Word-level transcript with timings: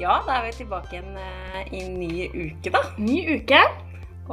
Ja, 0.00 0.22
da 0.26 0.40
er 0.40 0.48
vi 0.48 0.56
tilbake 0.56 0.96
igjen 0.96 1.18
eh, 1.22 1.68
i 1.70 1.82
ny 1.86 2.24
uke, 2.34 2.72
da. 2.74 2.80
Ny 2.98 3.20
uke. 3.36 3.60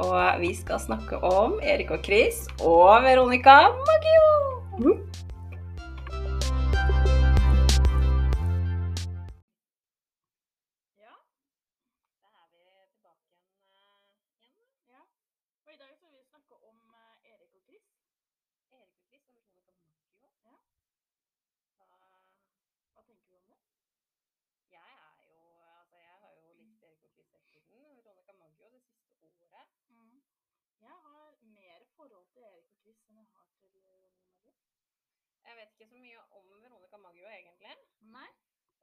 Og 0.02 0.40
vi 0.40 0.54
skal 0.56 0.80
snakke 0.82 1.20
om 1.22 1.58
Erik 1.62 1.92
og 1.94 2.02
Chris 2.02 2.46
og 2.64 3.04
Veronica 3.04 3.60
Maggio. 3.70 4.96
Jeg 30.82 30.96
har 31.06 31.26
mer 31.56 31.78
forhold 31.98 32.26
til 32.34 32.42
Erik 32.50 32.66
og 32.72 32.76
Chris 32.82 33.00
enn 33.08 33.18
jeg 33.22 33.28
har 33.34 33.46
til 33.58 33.68
Ronny 33.86 34.10
Maggio. 34.26 34.52
Jeg 35.48 35.54
vet 35.58 35.70
ikke 35.74 35.88
så 35.92 35.98
mye 36.04 36.18
om 36.38 36.44
Veronica 36.62 36.96
Maggio, 37.04 37.26
egentlig. 37.38 37.74
Nei. 38.16 38.30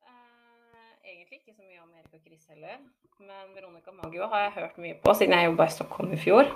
Uh, 0.10 0.92
egentlig 1.12 1.40
ikke 1.42 1.56
så 1.58 1.64
mye 1.68 1.82
om 1.84 1.92
Erik 2.00 2.14
og 2.18 2.22
Chris 2.26 2.46
heller. 2.54 2.78
Men 3.20 3.52
Veronica 3.56 3.92
Maggio 3.92 4.28
har 4.32 4.46
jeg 4.46 4.56
hørt 4.60 4.78
mye 4.84 4.96
på 5.04 5.14
siden 5.20 5.36
jeg 5.36 5.50
jobba 5.50 5.68
i 5.68 5.74
Stockholm 5.76 6.14
i 6.16 6.20
fjor. 6.24 6.48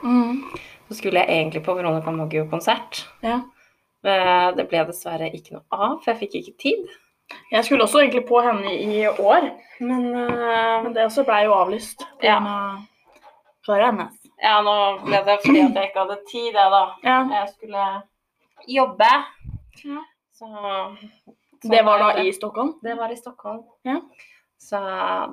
Så 0.87 0.97
skulle 0.99 1.19
jeg 1.23 1.35
egentlig 1.37 1.63
på 1.65 1.75
Veronica 1.79 2.11
Maggio-konsert. 2.15 3.03
Ja. 3.25 3.41
Uh, 4.03 4.49
Det 4.57 4.67
ble 4.71 4.85
dessverre 4.89 5.29
ikke 5.35 5.57
noe 5.57 5.65
av, 5.71 5.99
for 6.03 6.11
jeg 6.13 6.21
fikk 6.23 6.39
ikke 6.41 6.55
tid. 6.65 6.87
Jeg 7.51 7.65
skulle 7.65 7.83
også 7.87 8.01
egentlig 8.03 8.25
på 8.29 8.39
henne 8.45 8.71
i 8.83 9.05
år, 9.07 9.51
Men 9.79 10.03
uh, 10.15 10.83
men 10.83 10.93
det 10.95 11.05
også 11.07 11.23
ble 11.27 11.43
jo 11.47 11.53
avlyst. 11.55 12.03
på 12.19 12.25
Ja. 12.27 12.37
karrieren 13.65 13.99
hennes. 13.99 14.19
Ja, 14.43 14.57
nå 14.65 14.75
ble 15.05 15.21
det 15.27 15.37
fordi 15.45 15.61
at 15.63 15.77
jeg 15.79 15.89
ikke 15.89 16.03
hadde 16.03 16.19
tid, 16.29 16.49
jeg, 16.51 16.71
da. 16.75 16.83
Ja. 17.09 17.17
Jeg 17.31 17.49
skulle 17.55 17.87
jobbe. 18.67 19.11
Ja. 19.83 20.05
Så 20.33 20.49
Det 21.63 21.83
var 21.87 21.99
da 21.99 22.23
i 22.23 22.33
Stockholm? 22.35 22.73
Det 22.83 22.95
var 22.99 23.11
i 23.11 23.17
Stockholm. 23.17 23.63
Ja. 23.87 24.01
Så 24.59 24.79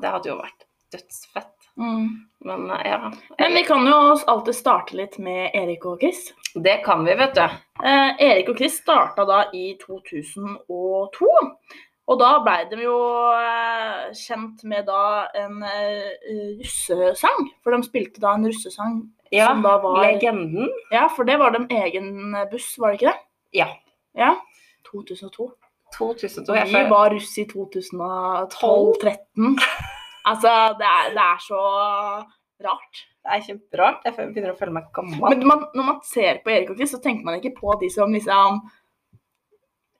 det 0.02 0.12
hadde 0.14 0.30
jo 0.30 0.36
vært 0.38 0.66
dødsfett. 0.94 1.54
Mm. 1.80 2.26
Men 2.44 2.70
eh, 2.70 2.86
ja. 2.90 3.12
Men 3.38 3.54
vi 3.54 3.62
kan 3.64 3.86
jo 3.86 3.98
alltid 4.26 4.54
starte 4.54 4.96
litt 4.96 5.18
med 5.18 5.50
Erik 5.54 5.86
og 5.86 6.00
Chris. 6.02 6.32
Det 6.54 6.80
kan 6.84 7.04
vi, 7.04 7.14
vet 7.14 7.34
du. 7.34 7.44
Eh, 7.84 8.10
Erik 8.30 8.50
og 8.52 8.58
Chris 8.58 8.78
starta 8.82 9.24
da 9.28 9.44
i 9.54 9.72
2002. 9.82 11.30
Og 12.10 12.18
da 12.18 12.30
blei 12.42 12.64
de 12.70 12.76
jo 12.82 12.96
eh, 13.38 14.08
kjent 14.18 14.64
med 14.66 14.86
da 14.88 15.28
en 15.38 15.60
eh, 15.62 16.08
russesang. 16.58 17.44
For 17.62 17.70
de 17.76 17.86
spilte 17.86 18.18
da 18.22 18.32
en 18.34 18.48
russesang. 18.50 18.96
Ja, 19.30 19.46
Som 19.52 19.62
da 19.62 19.76
var- 19.78 20.00
legenden. 20.02 20.66
Ja, 20.90 21.04
for 21.14 21.22
det 21.28 21.36
var 21.38 21.54
dem 21.54 21.68
egen 21.70 22.34
buss, 22.50 22.72
var 22.82 22.90
det 22.90 22.98
ikke 23.00 23.12
det? 23.12 23.20
Ja. 23.60 23.68
Ja. 24.18 24.32
2002. 24.90 25.52
2002. 25.94 26.50
Og 26.50 26.56
Jeg 26.58 26.66
vi 26.72 26.82
var 26.90 27.10
russ 27.14 27.30
i 27.38 27.46
2012-13. 27.46 29.54
Altså, 30.30 30.50
det 30.76 30.84
er, 30.84 31.06
det 31.16 31.22
er 31.24 31.38
så 31.40 31.58
rart. 32.66 32.98
Det 33.24 33.30
er 33.32 33.40
kjemperart. 33.46 34.02
Jeg 34.04 34.12
begynner 34.18 34.50
å 34.52 34.58
føle 34.58 34.74
meg 34.76 34.90
gammel. 34.94 35.16
Men 35.32 35.46
man, 35.48 35.62
når 35.74 35.84
man 35.86 36.00
ser 36.04 36.42
på 36.44 36.50
Erik 36.52 36.68
og 36.74 36.76
Chris, 36.76 36.90
så 36.92 37.00
tenker 37.00 37.24
man 37.24 37.38
ikke 37.38 37.54
på 37.56 37.72
de 37.80 37.88
som 37.90 38.12
liksom 38.12 38.60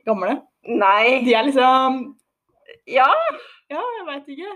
gamle. 0.06 0.36
Nei. 0.68 1.22
De 1.24 1.34
er 1.34 1.46
liksom 1.48 2.00
Ja, 2.86 3.08
Ja, 3.70 3.80
jeg 3.98 4.06
veit 4.06 4.28
ikke. 4.34 4.52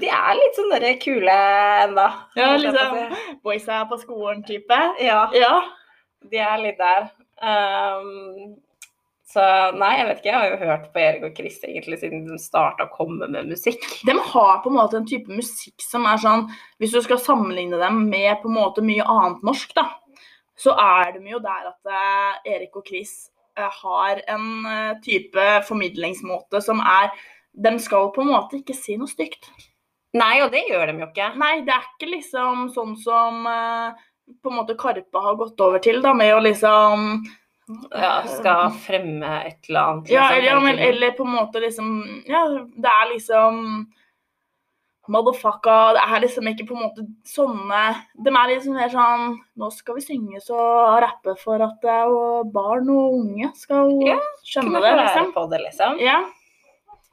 de 0.00 0.08
er 0.08 0.34
litt 0.38 0.56
sånn 0.58 0.70
derre 0.72 0.94
kule 1.02 1.32
ennå. 1.84 2.04
Ja, 2.36 2.50
liksom 2.56 3.14
boysa 3.44 3.84
Boys 3.84 3.90
på 3.90 3.98
skolen-type. 4.04 4.78
Ja, 5.02 5.28
Ja. 5.34 5.62
de 6.30 6.38
er 6.38 6.58
litt 6.62 6.78
der. 6.78 7.10
Um, 7.42 8.56
så 9.26 9.72
nei, 9.74 9.96
jeg 9.98 10.06
vet 10.06 10.18
ikke. 10.18 10.30
Jeg 10.30 10.34
har 10.38 10.50
jo 10.50 10.56
hørt 10.66 10.92
på 10.92 11.00
Erik 11.00 11.22
og 11.24 11.34
Chris 11.36 11.58
egentlig 11.64 11.98
siden 12.02 12.26
de 12.28 12.38
starta 12.38 12.84
å 12.86 12.92
komme 12.94 13.26
med 13.28 13.48
musikk. 13.48 13.80
De 14.06 14.12
har 14.12 14.60
på 14.62 14.70
en 14.70 14.76
måte 14.76 14.94
en 15.00 15.06
type 15.08 15.26
musikk 15.32 15.80
som 15.82 16.04
er 16.06 16.16
sånn 16.22 16.44
Hvis 16.78 16.92
du 16.92 17.00
skal 17.02 17.18
sammenligne 17.18 17.78
dem 17.80 18.08
med 18.10 18.42
på 18.42 18.48
en 18.50 18.54
måte 18.60 18.84
mye 18.84 19.02
annet 19.02 19.42
norsk, 19.42 19.74
da, 19.74 19.88
så 20.54 20.76
er 20.78 21.12
de 21.16 21.24
jo 21.32 21.38
der 21.40 21.72
at 21.72 21.90
eh, 21.90 22.52
Erik 22.54 22.76
og 22.76 22.86
Chris 22.86 23.30
har 23.56 24.22
en 24.32 24.46
eh, 24.66 24.94
type 25.04 25.48
formidlingsmåte 25.68 26.62
som 26.64 26.80
er 26.80 27.12
De 27.52 27.74
skal 27.84 28.08
på 28.14 28.22
en 28.24 28.32
måte 28.32 28.62
ikke 28.62 28.76
si 28.76 28.96
noe 28.96 29.10
stygt. 29.10 29.50
Nei, 30.16 30.40
og 30.44 30.52
det 30.52 30.62
gjør 30.68 30.88
de 30.88 31.02
jo 31.02 31.08
ikke. 31.08 31.28
Nei, 31.40 31.52
det 31.66 31.74
er 31.74 31.84
ikke 31.84 32.08
liksom 32.14 32.66
sånn 32.72 32.96
som 33.00 33.46
eh, 33.48 34.02
på 34.40 34.52
en 34.52 34.58
måte 34.60 34.76
Karpe 34.78 35.22
har 35.24 35.38
gått 35.40 35.60
over 35.60 35.82
til, 35.84 36.00
da, 36.04 36.14
med 36.16 36.34
å 36.36 36.42
liksom 36.44 37.06
Ja, 37.92 38.22
skal 38.28 38.72
fremme 38.84 39.34
et 39.46 39.68
eller 39.68 39.80
annet. 39.80 40.08
Liksom, 40.08 40.16
ja, 40.16 40.30
eller, 40.36 40.80
eller 40.88 41.12
på 41.16 41.24
en 41.28 41.36
måte 41.36 41.62
liksom 41.62 41.90
Ja, 42.28 42.46
det 42.48 42.92
er 42.92 43.10
liksom 43.12 43.60
Motherfucka 45.10 45.76
Det 45.96 46.02
er 46.06 46.20
liksom 46.22 46.46
ikke 46.46 46.66
på 46.68 46.76
en 46.76 46.82
måte 46.84 47.02
sånne 47.26 47.80
De 48.22 48.30
er 48.30 48.50
liksom 48.52 48.76
mer 48.78 48.92
sånn 48.92 49.24
Nå 49.58 49.70
skal 49.74 49.96
vi 49.98 50.04
synge 50.04 50.38
så 50.44 50.58
rappe 51.02 51.34
for 51.40 51.62
at 51.64 51.80
det 51.82 51.90
er 51.90 52.06
jo 52.06 52.20
barn 52.54 52.86
og 52.94 53.16
unge 53.18 53.50
skal 53.58 53.90
Ja, 54.06 54.18
skjønne 54.46 54.78
det, 54.84 54.92
liksom. 55.00 55.32
på 55.34 55.46
det, 55.50 55.60
liksom. 55.66 55.98
Ja. 55.98 56.20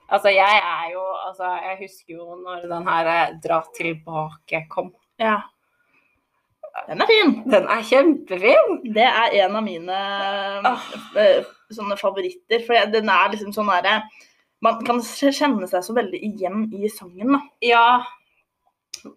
Altså, 0.09 0.29
jeg 0.33 0.61
er 0.61 0.91
jo 0.93 1.01
Altså, 1.27 1.49
jeg 1.65 1.79
husker 1.81 2.13
jo 2.19 2.37
når 2.43 2.67
den 2.69 2.87
her 2.93 3.09
eh, 3.15 3.33
Dra 3.43 3.63
tilbake 3.77 4.65
kom. 4.69 4.93
ja. 5.19 5.39
Den 6.87 7.01
er 7.01 7.07
fin. 7.09 7.31
Den 7.49 7.65
er 7.67 7.81
kjempefin! 7.83 8.75
Det 8.93 9.03
er 9.03 9.33
en 9.41 9.55
av 9.57 9.63
mine 9.65 9.95
Ah. 10.63 10.77
eh, 11.17 11.41
sånne 11.73 11.97
favoritter. 11.99 12.61
For 12.65 12.85
den 12.93 13.09
er 13.09 13.31
liksom 13.33 13.51
sånn 13.51 13.67
derre 13.73 14.03
Man 14.65 14.81
kan 14.85 14.99
kjenne 15.03 15.67
seg 15.71 15.83
så 15.85 15.95
veldig 15.95 16.19
igjen 16.29 16.65
i 16.75 16.89
sangen, 16.91 17.35
da. 17.35 17.39
Ja, 17.63 17.85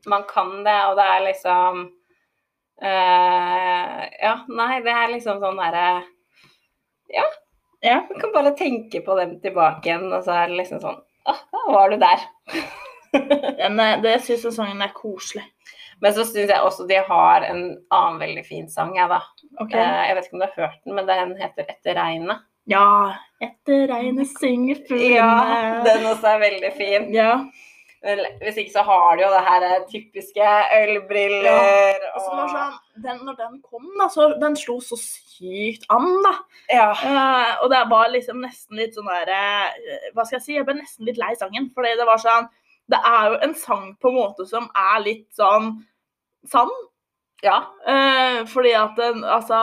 man 0.06 0.24
kan 0.28 0.60
det, 0.66 0.76
og 0.86 0.96
det 0.98 1.06
er 1.10 1.24
liksom 1.26 1.80
eh, 2.82 4.02
Ja, 4.22 4.34
nei, 4.48 4.76
det 4.84 4.94
er 4.94 5.14
liksom 5.14 5.40
sånn 5.42 5.58
derre 5.58 5.86
Ja. 7.10 7.24
Ja. 7.82 7.96
Man 8.06 8.20
kan 8.22 8.34
bare 8.34 8.54
tenke 8.58 9.02
på 9.02 9.16
dem 9.18 9.40
tilbake 9.42 9.90
igjen, 9.90 10.06
og 10.12 10.22
så 10.22 10.36
er 10.44 10.52
det 10.52 10.60
liksom 10.60 10.82
sånn 10.84 11.00
Å, 11.02 11.34
da 11.54 11.64
var 11.70 11.92
du 11.92 12.00
der. 12.02 12.26
Eh, 13.12 13.68
det 14.00 14.12
syns 14.24 14.46
jeg 14.46 14.54
sangen 14.56 14.78
er 14.80 14.94
koselig. 14.96 15.42
Men 16.00 16.14
så 16.16 16.24
syns 16.24 16.48
jeg 16.48 16.64
også 16.64 16.86
de 16.88 16.96
har 17.04 17.44
en 17.44 17.60
annen 17.92 18.16
veldig 18.22 18.44
fin 18.46 18.70
sang, 18.72 18.94
jeg, 18.96 19.04
da. 19.10 19.18
Ok. 19.60 19.74
Eh, 19.76 19.98
jeg 20.08 20.16
vet 20.16 20.24
ikke 20.24 20.38
om 20.38 20.40
du 20.40 20.46
har 20.46 20.54
hørt 20.56 20.78
den, 20.86 20.94
men 20.96 21.10
den 21.10 21.34
heter 21.36 21.68
'Etter 21.68 21.98
regnet'. 22.00 22.40
Ja, 22.70 23.14
etter 23.42 23.88
regnet 23.90 24.30
synger 24.38 24.78
fuglene. 24.86 25.16
Ja, 25.16 25.82
den 25.86 26.06
også 26.06 26.34
er 26.36 26.42
veldig 26.44 26.72
fin. 26.78 27.08
Ja. 27.14 27.34
Vel, 28.02 28.24
Hvis 28.42 28.56
ikke 28.58 28.72
så 28.74 28.82
har 28.82 29.16
de 29.16 29.22
jo 29.22 29.30
det 29.30 29.42
her 29.46 29.64
eh, 29.66 29.82
typiske 29.90 30.46
ølbriller 30.80 32.00
Altså, 32.08 32.30
det 32.30 32.38
var 32.38 32.48
og 32.48 32.54
sånn, 32.54 32.78
den, 33.04 33.20
når 33.28 33.36
den 33.38 33.60
kom, 33.62 33.84
da, 34.00 34.08
så 34.10 34.26
den 34.42 34.56
slo 34.58 34.80
så 34.82 34.98
sykt 34.98 35.86
an, 35.94 36.08
da. 36.24 36.32
Ja. 36.72 36.88
Uh, 36.98 37.52
og 37.62 37.70
det 37.70 37.82
var 37.92 38.10
liksom 38.10 38.42
nesten 38.42 38.80
litt 38.80 38.98
sånn 38.98 39.10
der 39.10 39.30
eh, 39.36 40.08
Hva 40.16 40.26
skal 40.26 40.40
jeg 40.40 40.46
si? 40.48 40.56
Jeg 40.58 40.66
ble 40.66 40.80
nesten 40.80 41.06
litt 41.06 41.20
lei 41.20 41.30
sangen. 41.38 41.70
Fordi 41.76 41.94
det 41.98 42.08
var 42.08 42.18
sånn 42.22 42.50
Det 42.90 42.98
er 43.06 43.28
jo 43.30 43.38
en 43.46 43.54
sang 43.58 43.92
på 44.02 44.10
en 44.10 44.18
måte 44.18 44.48
som 44.50 44.66
er 44.74 45.04
litt 45.06 45.28
sånn 45.38 45.76
sann. 46.50 46.74
ja. 47.46 47.60
Uh, 47.86 48.42
fordi 48.50 48.74
at 48.78 48.98
den 48.98 49.22
Altså 49.22 49.62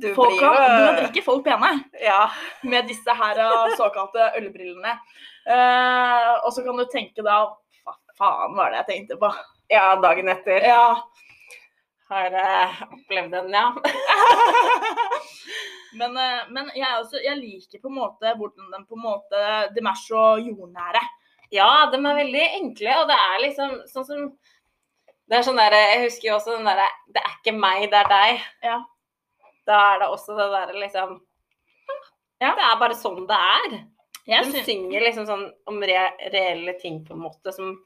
Du 0.00 0.10
folk 0.16 0.32
blir 0.32 0.46
jo 0.46 0.50
Du 0.50 1.00
drikker 1.02 1.26
folk 1.26 1.44
pene. 1.46 1.72
Ja. 2.00 2.30
med 2.62 2.88
disse 2.88 3.14
her 3.22 3.40
eh, 3.44 3.76
såkalte 3.78 4.32
ølbrillene. 4.40 4.96
Eh, 5.46 6.30
og 6.44 6.52
så 6.54 6.64
kan 6.64 6.78
du 6.80 6.84
tenke 6.92 7.24
da 7.26 7.42
Hva 7.84 7.96
faen 8.20 8.56
var 8.56 8.72
det 8.72 8.82
jeg 8.82 8.90
tenkte 8.92 9.20
på? 9.20 9.32
ja, 9.70 9.96
dagen 10.02 10.28
etter. 10.28 10.66
Ja. 10.66 11.10
Har 12.10 12.34
eh, 12.34 12.82
opplevd 12.90 13.30
den, 13.30 13.52
ja. 13.54 13.68
men 16.00 16.16
eh, 16.18 16.40
men 16.50 16.70
jeg, 16.74 16.90
også, 16.98 17.20
jeg 17.22 17.38
liker 17.38 17.82
på 17.82 17.90
en 17.90 18.00
måte 18.00 18.32
hvordan 18.38 18.72
de 18.72 18.80
på 18.82 18.98
en 18.98 19.04
måte 19.04 19.42
De 19.76 19.84
er 19.84 20.00
så 20.00 20.24
jordnære. 20.42 21.02
Ja, 21.54 21.86
de 21.90 21.98
er 21.98 22.18
veldig 22.18 22.46
enkle, 22.60 22.96
og 23.02 23.08
det 23.10 23.18
er 23.18 23.44
liksom 23.44 23.76
sånn 23.90 24.06
som 24.06 24.26
Det 25.30 25.38
er 25.38 25.46
sånn 25.46 25.58
der, 25.58 25.74
Jeg 25.78 26.04
husker 26.08 26.28
jo 26.28 26.36
også 26.40 26.56
den 26.56 26.66
derre 26.66 26.88
'Det 27.06 27.22
er 27.22 27.36
ikke 27.38 27.58
meg, 27.58 27.86
det 27.90 28.02
er 28.02 28.10
deg'. 28.10 28.48
Ja. 28.66 28.78
Da 29.70 29.80
er 29.92 30.02
det 30.02 30.10
også 30.10 30.36
det 30.38 30.48
derre 30.54 30.82
liksom 30.82 31.20
Ja. 32.40 32.54
Det 32.56 32.64
er 32.66 32.80
bare 32.80 32.96
sånn 32.96 33.26
det 33.28 33.36
er. 33.36 33.78
Jeg 34.30 34.52
De 34.52 34.64
synger 34.64 35.04
liksom 35.04 35.26
sånn 35.28 35.46
om 35.68 35.80
re 35.84 36.08
reelle 36.32 36.74
ting 36.80 37.02
på 37.04 37.14
en 37.16 37.24
måte 37.26 37.52
som 37.54 37.78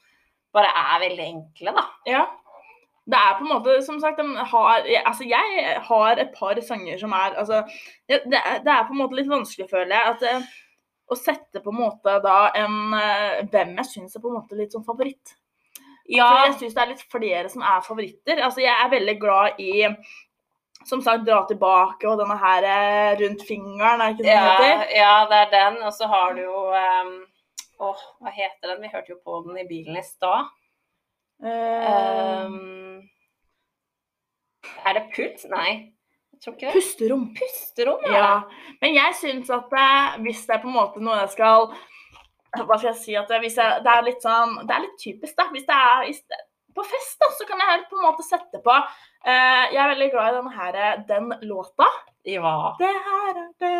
bare 0.55 0.71
er 0.71 1.01
veldig 1.03 1.25
enkle, 1.25 1.73
da. 1.75 1.85
Ja. 2.07 2.25
Det 3.05 3.19
er 3.21 3.35
på 3.37 3.45
en 3.45 3.51
måte, 3.51 3.73
som 3.85 3.99
sagt, 4.01 4.17
de 4.17 4.45
har 4.53 4.87
Altså, 5.05 5.27
jeg 5.29 5.81
har 5.89 6.21
et 6.23 6.31
par 6.35 6.61
sanger 6.65 6.99
som 6.99 7.13
er 7.13 7.35
Altså, 7.37 7.63
det, 8.09 8.23
det 8.31 8.41
er, 8.41 8.61
det 8.65 8.73
er 8.73 8.87
på 8.87 8.95
en 8.95 9.03
måte 9.03 9.19
litt 9.19 9.29
vanskelig, 9.29 9.69
føler 9.71 9.93
jeg, 9.93 10.15
at 10.15 10.23
eh, 10.31 10.47
å 11.05 11.13
å 11.13 11.19
sette 11.19 11.61
på 11.61 11.73
en 11.73 11.81
måte 11.83 12.19
da 12.25 12.51
en 12.57 12.95
eh, 12.97 13.43
Hvem 13.53 13.75
jeg 13.81 13.91
syns 13.91 14.17
er 14.17 14.25
på 14.25 14.31
en 14.31 14.39
måte 14.39 14.57
litt 14.57 14.73
sånn 14.73 14.87
favoritt. 14.87 15.35
Ja, 16.09 16.29
For 16.29 16.47
jeg 16.47 16.57
syns 16.63 16.77
det 16.77 16.83
er 16.83 16.93
litt 16.93 17.05
flere 17.13 17.51
som 17.53 17.65
er 17.65 17.85
favoritter. 17.85 18.41
Altså, 18.45 18.61
jeg 18.65 18.73
er 18.73 18.93
veldig 18.93 19.15
glad 19.21 19.61
i 19.61 19.85
som 20.89 21.03
sagt, 21.05 21.25
dra 21.27 21.43
tilbake 21.49 22.09
og 22.11 22.19
denne 22.21 22.37
her 22.41 22.67
eh, 22.71 23.13
rundt 23.23 23.45
fingeren, 23.49 24.03
er 24.03 24.15
ikke 24.15 24.27
det 24.27 24.33
den 24.33 24.51
det 24.51 24.67
heter? 24.73 24.91
ja, 24.99 25.15
det 25.31 25.41
er 25.45 25.55
den. 25.55 25.81
Og 25.87 25.95
så 25.97 26.09
har 26.11 26.37
du 26.37 26.43
jo 26.45 26.59
um, 26.73 27.15
Åh, 27.85 28.05
hva 28.23 28.33
heter 28.33 28.71
den? 28.71 28.85
Vi 28.85 28.93
hørte 28.93 29.15
jo 29.15 29.19
på 29.25 29.41
den 29.47 29.59
i 29.61 29.67
bilen 29.69 29.99
i 29.99 30.05
stad. 30.07 30.53
Um, 31.43 32.85
Um, 32.95 33.09
er 34.87 34.97
det 34.97 35.05
puls? 35.17 35.45
Nei, 35.51 35.95
pusterom. 36.73 37.27
Pusterom, 37.37 38.05
ja. 38.07 38.17
Ja. 38.19 38.69
Men 38.81 38.97
jeg 38.97 39.19
syns 39.21 39.51
at 39.53 39.69
det, 39.73 39.91
hvis 40.25 40.45
det 40.47 40.57
er 40.57 40.63
på 40.63 40.71
en 40.71 40.79
måte 40.79 41.03
noe 41.05 41.21
jeg 41.23 41.35
skal 41.37 41.71
Hva 42.55 42.77
skal 42.79 42.91
jeg 42.93 43.01
si? 43.01 43.15
At 43.19 43.31
det, 43.31 43.41
hvis 43.43 43.57
jeg, 43.59 43.81
det 43.85 43.93
er 43.93 44.05
litt 44.07 44.23
sånn 44.23 44.59
Det 44.63 44.77
er 44.77 44.85
litt 44.85 44.99
typisk, 45.01 45.35
da. 45.39 45.49
Hvis 45.55 45.67
det 45.69 45.79
er 45.79 46.05
hvis 46.07 46.21
det, 46.31 46.41
på 46.75 46.85
fest, 46.87 47.17
da, 47.21 47.29
så 47.39 47.47
kan 47.49 47.61
jeg 47.63 47.85
på 47.91 47.97
en 47.99 48.07
måte 48.09 48.25
sette 48.27 48.61
på 48.65 48.73
eh, 48.75 49.65
Jeg 49.73 49.79
er 49.85 49.93
veldig 49.93 50.09
glad 50.13 50.29
i 50.33 50.37
denne 50.39 50.53
her, 50.57 50.79
eh, 50.81 50.99
den 51.09 51.31
låta. 51.49 51.87
Ja. 52.25 52.75
Det 52.81 52.89
her 52.89 53.39
er 53.39 53.53
det. 53.61 53.73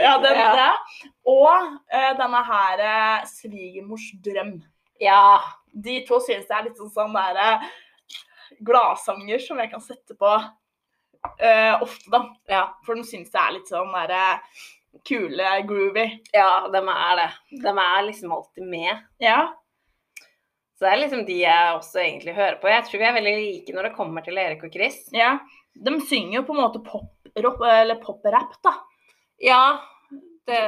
Ja, 0.00 0.14
den 0.22 0.38
Ja. 0.40 0.52
der. 0.56 1.06
Og 1.28 1.76
eh, 1.92 2.12
denne 2.18 2.42
her 2.48 2.84
eh, 2.88 3.24
svigermors 3.28 4.10
drøm. 4.24 4.58
ja. 5.00 5.38
De 5.74 6.02
to 6.04 6.18
synes 6.20 6.44
jeg 6.50 6.58
er 6.58 6.64
litt 6.68 6.76
sånn 6.76 6.90
sånn 6.92 7.14
der 7.16 7.38
eh, 7.40 7.62
gladsanger 8.60 9.38
som 9.40 9.58
jeg 9.62 9.70
kan 9.72 9.80
sette 9.80 10.12
på 10.20 10.32
eh, 11.40 11.74
ofte, 11.82 12.10
da. 12.12 12.22
Ja. 12.50 12.62
For 12.86 12.94
de 12.98 13.04
synes 13.08 13.30
det 13.32 13.40
er 13.40 13.54
litt 13.56 13.70
sånn 13.72 13.92
der 13.94 14.12
eh, 14.16 14.60
kule, 15.08 15.54
groovy. 15.68 16.04
Ja, 16.34 16.66
de 16.72 16.82
er 16.82 17.16
det. 17.22 17.28
De 17.62 17.72
er 17.72 18.02
liksom 18.08 18.34
alltid 18.36 18.68
med. 18.68 19.00
Ja. 19.22 19.38
Så 20.82 20.88
det 20.88 20.96
er 20.96 20.98
liksom 20.98 21.20
de 21.28 21.34
jeg 21.38 21.74
også 21.76 22.00
egentlig 22.02 22.32
hører 22.34 22.56
på. 22.58 22.66
Jeg 22.66 22.82
tror 22.88 22.98
vi 22.98 23.04
er 23.06 23.14
veldig 23.14 23.32
like 23.38 23.74
når 23.76 23.86
det 23.86 23.94
kommer 23.94 24.24
til 24.26 24.38
Erik 24.42 24.64
og 24.66 24.72
Chris. 24.74 24.96
ja. 25.14 25.36
De 25.78 25.92
synger 26.08 26.40
jo 26.40 26.42
på 26.48 26.56
en 26.56 26.58
måte 26.58 26.80
pop-rap, 26.82 27.62
eller 27.70 28.00
pop-rap, 28.02 28.56
da. 28.66 28.72
Ja, 29.38 29.60
det, 30.50 30.58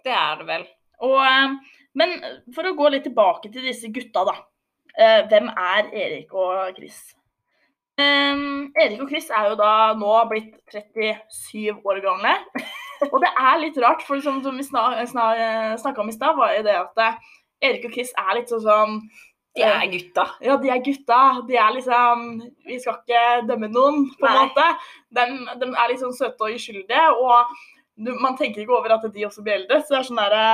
det 0.00 0.14
er 0.16 0.40
det 0.40 0.46
vel. 0.48 0.64
Og, 1.04 1.18
eh, 1.20 1.76
men 1.92 2.16
for 2.56 2.70
å 2.70 2.72
gå 2.78 2.88
litt 2.88 3.04
tilbake 3.04 3.52
til 3.52 3.68
disse 3.68 3.92
gutta, 3.92 4.24
da. 4.30 4.38
Eh, 4.96 5.28
hvem 5.28 5.52
er 5.52 5.92
Erik 6.06 6.32
og 6.32 6.80
Chris? 6.80 7.04
Eh, 8.00 8.42
Erik 8.80 9.04
og 9.04 9.12
Chris 9.12 9.28
er 9.28 9.52
jo 9.52 9.60
da 9.60 9.92
nå 9.92 10.18
blitt 10.32 10.56
37 10.72 11.84
år 11.84 12.00
gamle. 12.08 12.38
Og 13.12 13.20
det 13.20 13.36
er 13.36 13.60
litt 13.60 13.76
rart, 13.84 14.08
for 14.08 14.24
som, 14.24 14.40
som 14.40 14.56
vi 14.56 14.64
snakka 14.64 16.00
om 16.00 16.08
i 16.08 16.16
stad, 16.16 16.40
var 16.40 16.56
jo 16.56 16.64
det 16.64 16.80
at 16.80 17.04
eh, 17.10 17.34
Erik 17.68 17.90
og 17.90 17.92
Chris 18.00 18.16
er 18.16 18.38
litt 18.40 18.48
sånn 18.48 19.02
De 19.56 19.64
er 19.66 19.86
gutta. 19.90 20.24
Ja, 20.46 20.56
de 20.62 20.70
er 20.70 20.82
gutta. 20.84 21.20
De 21.48 21.56
er 21.58 21.72
liksom 21.74 22.26
Vi 22.68 22.78
skal 22.78 23.00
ikke 23.00 23.22
dømme 23.48 23.70
noen, 23.72 24.04
på 24.20 24.28
en 24.28 24.36
Nei. 24.36 24.46
måte. 24.46 24.66
De, 25.10 25.26
de 25.64 25.70
er 25.74 25.96
sånn 25.98 26.14
søte 26.14 26.46
og 26.46 26.54
uskyldige, 26.54 27.08
og 27.18 27.50
du, 28.00 28.12
man 28.22 28.38
tenker 28.38 28.62
ikke 28.62 28.78
over 28.78 28.94
at 28.94 29.04
de 29.12 29.26
også 29.26 29.42
blir 29.44 29.58
eldre. 29.58 29.80
Så 29.82 29.94
det 29.96 29.98
er 30.00 30.08
sånn 30.08 30.22
derre 30.22 30.46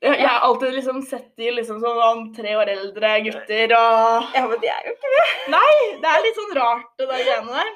jeg, 0.00 0.14
jeg 0.16 0.28
har 0.28 0.44
alltid 0.46 0.72
liksom 0.78 1.02
sett 1.04 1.26
de 1.36 1.50
liksom 1.58 1.80
som 1.82 1.98
sånn 1.98 2.22
tre 2.36 2.54
år 2.56 2.70
eldre 2.72 3.10
gutter, 3.26 3.74
og 3.76 4.30
Ja, 4.32 4.46
men 4.48 4.62
de 4.62 4.70
er 4.72 4.86
jo 4.86 4.94
ikke 4.94 5.10
Det 5.50 6.12
er 6.12 6.24
litt 6.24 6.38
sånn 6.38 6.54
rart, 6.56 6.86
det 6.96 7.08
der 7.10 7.26
greiene 7.26 7.58
der. 7.58 7.74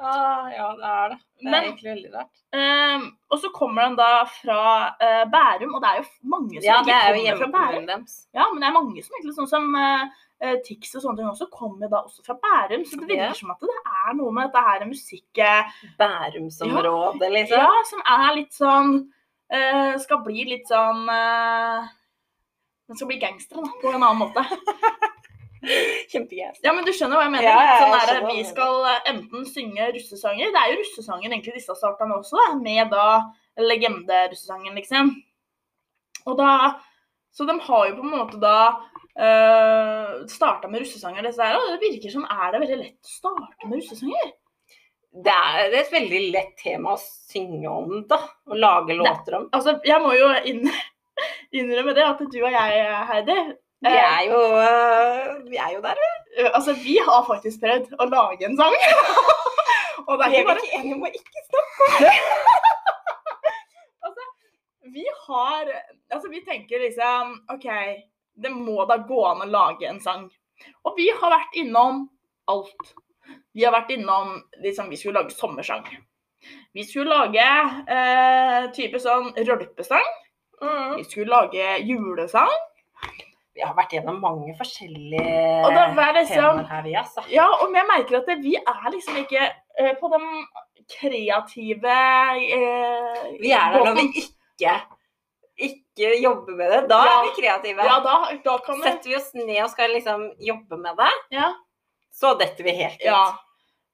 ah, 0.00 0.48
Ja, 0.50 0.72
det 0.80 0.90
er 0.96 1.12
det. 1.12 1.18
Det 1.44 1.50
er 1.50 1.54
Men- 1.54 1.64
egentlig 1.68 1.90
veldig 1.92 2.10
rart. 2.14 2.36
Um, 2.56 3.02
og 3.30 3.38
så 3.42 3.48
kommer 3.52 3.82
han 3.84 3.96
da 3.98 4.24
fra 4.24 4.58
uh, 4.96 5.24
Bærum, 5.28 5.74
og 5.76 5.82
det 5.84 5.88
er 5.90 5.96
jo 6.00 6.04
mange 6.32 6.54
som 6.56 6.64
Ja, 6.64 6.76
ikke 6.80 6.94
er 6.96 7.14
kommer 7.14 7.40
fra 7.42 7.50
Bærum. 7.58 7.86
deres. 7.90 8.14
Ja, 8.32 8.44
men 8.52 8.62
det 8.62 8.68
er 8.70 8.76
mange 8.78 9.02
som 9.04 9.16
egentlig 9.18 9.34
sånn 9.36 9.50
som 9.50 9.74
uh, 9.76 10.56
Tix 10.64 10.94
og 10.96 11.02
sånne 11.04 11.16
ting 11.20 11.28
også 11.30 11.46
kommer 11.52 11.88
da 11.92 12.00
også 12.04 12.24
fra 12.26 12.34
Bærum. 12.40 12.84
Så 12.88 12.96
det 13.00 13.08
virker 13.08 13.28
Ja. 13.28 13.32
som 13.36 13.50
at 13.52 13.60
det 13.60 13.76
er 13.84 14.14
noe 14.16 14.32
med 14.32 14.48
dette 14.48 14.64
her 14.70 14.86
musikk 14.88 15.32
Bærumsområdet, 15.34 15.98
Bærumsområdet, 15.98 17.32
liksom. 17.32 17.58
Ja, 17.58 17.84
som 17.90 18.00
er 18.16 18.34
litt 18.36 18.52
sånn 18.56 18.94
uh, 19.54 19.98
Skal 19.98 20.22
bli 20.24 20.44
litt 20.48 20.68
sånn 20.68 21.04
uh, 21.08 21.84
Den 22.88 22.96
skal 22.96 23.08
bli 23.08 23.18
gangster, 23.22 23.56
da, 23.62 23.70
på 23.82 23.92
en 23.94 24.02
annen 24.02 24.18
måte. 24.24 24.44
Kjempegøy. 26.12 26.60
Ja, 26.64 26.72
men 26.74 26.86
du 26.86 26.92
skjønner 26.94 27.18
hva 27.18 27.26
jeg 27.26 27.34
mener? 27.34 27.46
Ja, 27.46 27.58
ja, 27.58 27.74
jeg 27.74 27.82
sånn 27.82 28.10
der, 28.10 28.26
vi 28.28 28.44
skal 28.48 28.88
eh, 28.90 29.00
enten 29.12 29.46
synge 29.48 29.90
russesanger 29.96 30.52
Det 30.54 30.60
er 30.60 30.72
jo 30.72 30.80
russesangen 30.80 31.30
egentlig 31.30 31.56
disse 31.58 31.76
starta 31.78 32.08
med 32.08 32.20
også, 32.20 32.38
da, 32.40 32.48
med 32.60 32.92
da 32.92 33.06
legenderussesangen, 33.60 34.74
liksom. 34.80 35.12
Og 36.24 36.38
da 36.40 36.50
Så 37.34 37.46
de 37.48 37.54
har 37.60 37.86
jo 37.88 37.96
på 37.98 38.04
en 38.04 38.12
måte 38.14 38.38
da 38.38 38.58
uh, 39.18 40.20
starta 40.30 40.68
med 40.70 40.84
russesanger, 40.84 41.26
disse 41.26 41.42
her, 41.42 41.56
og 41.58 41.72
det 41.72 41.80
virker 41.82 42.12
som 42.12 42.26
er 42.30 42.52
det 42.54 42.60
veldig 42.62 42.76
lett 42.78 43.08
å 43.08 43.10
starte 43.10 43.66
med 43.66 43.80
russesanger. 43.80 44.28
Det 45.24 45.34
er 45.34 45.74
et 45.80 45.90
veldig 45.90 46.20
lett 46.34 46.52
tema 46.62 46.94
å 46.94 47.02
synge 47.02 47.70
om, 47.70 48.04
da. 48.10 48.20
Å 48.46 48.58
lage 48.58 48.94
låter 48.98 49.40
om. 49.40 49.48
Altså, 49.50 49.74
jeg 49.86 49.98
må 50.02 50.14
jo 50.14 50.30
inn, 50.46 50.62
innrømme 51.58 51.96
det 51.98 52.06
at 52.06 52.22
du 52.22 52.38
og 52.38 52.54
jeg, 52.54 52.86
Heidi 53.10 53.38
Vi 53.84 53.90
eh, 53.92 54.14
er 54.18 54.22
jo, 54.30 54.38
øh, 54.64 55.50
vi 55.50 55.56
er 55.56 55.70
jo 55.74 55.80
der, 55.84 55.98
vi. 56.02 56.46
Altså, 56.54 56.72
vi 56.72 56.96
har 57.08 57.26
faktisk 57.26 57.60
prøvd 57.60 57.90
å 58.00 58.06
lage 58.08 58.46
en 58.48 58.56
sang. 58.56 58.76
og 60.08 60.18
det 60.18 60.26
er 60.26 60.30
Vi 60.32 60.38
er 60.40 60.60
ikke 60.60 60.78
enige 60.78 60.96
om 60.96 61.04
å 61.04 61.10
ikke 61.18 61.44
snakke 61.50 62.12
om 64.08 64.16
Vi 64.94 65.04
har 65.26 65.70
Altså, 66.14 66.28
vi 66.30 66.40
tenker 66.48 66.80
liksom 66.80 67.36
OK, 67.52 67.68
det 68.42 68.52
må 68.54 68.84
da 68.88 68.96
gå 69.08 69.20
an 69.26 69.44
å 69.44 69.50
lage 69.50 69.88
en 69.88 70.00
sang. 70.00 70.26
Og 70.84 70.96
vi 70.96 71.10
har 71.12 71.32
vært 71.34 71.60
innom 71.60 72.04
alt. 72.48 72.94
Vi 73.52 73.64
har 73.64 73.74
vært 73.74 73.92
innom 73.94 74.36
liksom 74.64 74.90
Vi 74.92 75.00
skulle 75.00 75.20
lage 75.20 75.36
sommersang. 75.36 75.84
Vi 76.72 76.84
skulle 76.84 77.10
lage 77.10 77.44
eh, 77.88 78.70
type 78.76 79.00
sånn 79.00 79.32
rølpesang. 79.36 80.08
Mm. 80.60 80.96
Vi 80.98 81.04
skulle 81.08 81.32
lage 81.32 81.78
julesang. 81.88 82.52
Vi 83.54 83.62
har 83.62 83.74
vært 83.76 83.92
gjennom 83.94 84.16
mange 84.22 84.54
forskjellige 84.58 85.20
liksom- 86.18 86.58
temaer 86.58 86.66
her, 86.72 86.82
vi, 86.82 86.94
altså. 86.98 87.22
Ja, 87.30 87.46
og 87.46 87.74
jeg 87.74 87.86
merker 87.86 88.18
at 88.18 88.42
vi 88.42 88.56
er 88.58 88.90
liksom 88.90 89.16
ikke 89.20 89.44
uh, 89.80 89.92
på 90.00 90.10
den 90.10 90.26
kreative 90.90 91.94
uh, 92.34 93.20
Vi 93.40 93.52
er 93.54 93.76
der 93.76 93.84
når 93.86 93.94
vi 94.00 94.08
ikke, 94.24 94.74
ikke 95.68 96.10
jobber 96.22 96.58
med 96.58 96.72
det. 96.72 96.82
Da 96.90 96.98
Ja. 97.04 97.12
er 97.20 97.28
vi 97.28 97.34
kreative. 97.42 97.86
Ja, 97.86 98.00
da, 98.02 98.16
da 98.44 98.58
kan 98.58 98.80
vi. 98.80 98.82
Setter 98.88 99.10
vi 99.12 99.16
oss 99.16 99.30
ned 99.34 99.62
og 99.62 99.70
skal 99.70 99.94
liksom 99.94 100.26
jobbe 100.40 100.76
med 100.76 100.98
det, 100.98 101.12
ja. 101.38 101.52
så 102.10 102.34
detter 102.38 102.64
vi 102.64 102.74
helt 102.82 102.98
ut. 102.98 103.43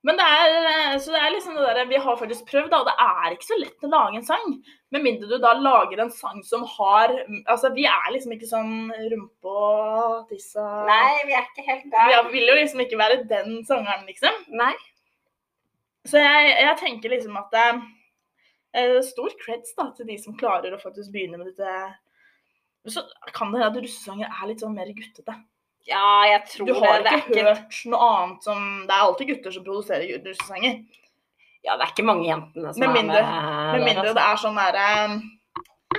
Men 0.07 0.17
det 0.17 0.25
er, 0.25 0.55
eh, 0.71 0.95
så 1.03 1.13
det 1.13 1.21
er 1.21 1.33
liksom 1.35 1.57
det 1.59 1.73
der, 1.77 1.89
vi 1.91 1.99
har 2.01 2.17
faktisk 2.17 2.47
prøvd, 2.49 2.71
da, 2.73 2.79
og 2.81 2.89
det 2.89 2.95
er 3.05 3.35
ikke 3.35 3.49
så 3.51 3.59
lett 3.61 3.85
å 3.85 3.91
lage 3.93 4.17
en 4.17 4.25
sang. 4.25 4.55
Med 4.95 5.05
mindre 5.05 5.29
du 5.29 5.37
da 5.43 5.53
lager 5.61 6.01
en 6.01 6.13
sang 6.15 6.41
som 6.43 6.65
har 6.67 7.13
Altså, 7.45 7.69
vi 7.77 7.85
er 7.87 8.09
liksom 8.15 8.33
ikke 8.35 8.49
sånn 8.49 8.73
rumpe 9.13 9.53
og 9.53 10.25
tiss 10.33 10.49
og 10.59 10.89
Nei, 10.89 11.21
vi 11.29 11.37
er 11.37 11.45
ikke 11.45 11.67
helt 11.69 11.87
der. 11.93 12.15
Vi 12.17 12.39
vil 12.39 12.49
jo 12.49 12.57
liksom 12.63 12.83
ikke 12.87 13.01
være 13.01 13.21
den 13.31 13.61
sangeren, 13.69 14.09
liksom. 14.09 14.41
Nei. 14.57 14.73
Så 16.09 16.23
jeg, 16.23 16.53
jeg 16.65 16.81
tenker 16.81 17.13
liksom 17.13 17.37
at 17.37 17.53
det 17.53 17.69
er 18.81 18.97
stor 19.05 19.37
creds 19.45 19.77
da, 19.77 19.91
til 19.97 20.09
de 20.09 20.17
som 20.23 20.37
klarer 20.39 20.73
å 20.73 20.81
faktisk 20.81 21.13
begynne 21.13 21.37
med 21.37 21.53
dette. 21.53 21.77
Så 22.89 23.05
kan 23.37 23.53
det 23.53 23.61
hende 23.61 23.69
at 23.69 23.83
russesanger 23.85 24.33
er 24.33 24.49
litt 24.49 24.65
sånn 24.65 24.79
mer 24.79 24.89
guttete. 24.97 25.37
Ja, 25.89 26.23
jeg 26.29 26.43
tror 26.51 26.67
Du 26.67 26.75
har 26.75 26.99
det. 26.99 27.05
Det 27.05 27.13
er 27.13 27.17
ikke 27.19 27.31
ikke, 27.39 27.45
hørt 27.55 27.79
noe 27.87 28.09
annet 28.13 28.43
som 28.45 28.87
Det 28.87 28.95
er 28.95 29.05
alltid 29.07 29.29
gutter 29.35 29.51
som 29.55 29.65
produserer 29.65 30.25
russesanger. 30.27 30.75
ja, 31.65 31.77
det 31.77 31.83
er 31.87 31.93
ikke 31.95 32.05
mange 32.05 32.27
jentene 32.29 32.73
som 32.75 32.81
Med 32.81 32.89
er 32.89 32.93
mindre- 33.03 33.23
med. 33.23 33.79
Med 33.79 33.85
mindre 33.89 34.09
altså. 34.09 34.15
det 34.15 34.25
er 34.29 34.37
sånn 34.45 34.61
derre 34.61 35.21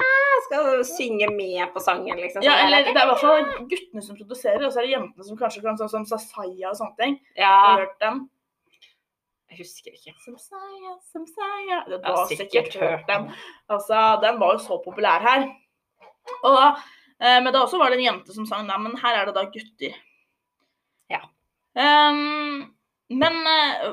Jeg 0.02 0.44
skal 0.48 0.84
synge 0.86 1.28
med 1.36 1.74
på 1.74 1.80
sangen, 1.84 2.18
liksom. 2.18 2.44
Ja, 2.44 2.54
eller 2.66 2.84
det 2.86 2.94
det 2.96 3.02
er 3.02 3.06
i 3.06 3.10
hvert 3.12 3.22
fall 3.22 3.68
guttene 3.70 4.02
som 4.04 4.16
produserer, 4.18 4.64
og 4.66 4.72
så 4.74 4.80
er 4.82 4.88
det 4.88 4.94
jentene 4.96 5.24
som 5.28 5.38
kanskje 5.38 5.62
kan 5.62 5.78
sånn 5.78 5.90
som 5.92 6.06
Sasaya 6.06 6.70
og 6.72 6.78
sånne 6.80 6.96
ting. 6.98 7.18
Har 7.38 7.44
Ja, 7.44 7.76
du 7.76 7.82
hørt 7.84 8.00
den? 8.00 8.30
jeg 9.52 9.58
husker 9.60 9.92
ikke. 9.92 10.14
Samsaya, 10.26 10.94
Samsaya 11.12 11.84
Du 11.88 11.98
har 12.04 12.16
har 12.16 12.26
sikkert 12.28 12.52
sikkert 12.52 12.74
hørt 12.82 13.08
den. 13.08 13.32
Altså, 13.70 14.22
den 14.22 14.40
var 14.40 14.54
jo 14.54 14.60
så 14.64 14.78
populær 14.84 15.20
her. 15.22 15.44
Og 16.44 16.56
da, 16.56 16.76
men 17.22 17.52
da 17.54 17.60
også 17.62 17.78
var 17.78 17.92
det 17.94 18.00
en 18.00 18.08
jente 18.08 18.34
som 18.34 18.48
sang 18.50 18.64
Nei, 18.66 18.80
men 18.82 18.96
her 18.98 19.20
er 19.20 19.28
det 19.30 19.36
da 19.36 19.44
gutter. 19.54 19.98
Ja. 21.12 21.22
Ehm, 21.78 22.72
men 23.12 23.48
eh, 23.48 23.84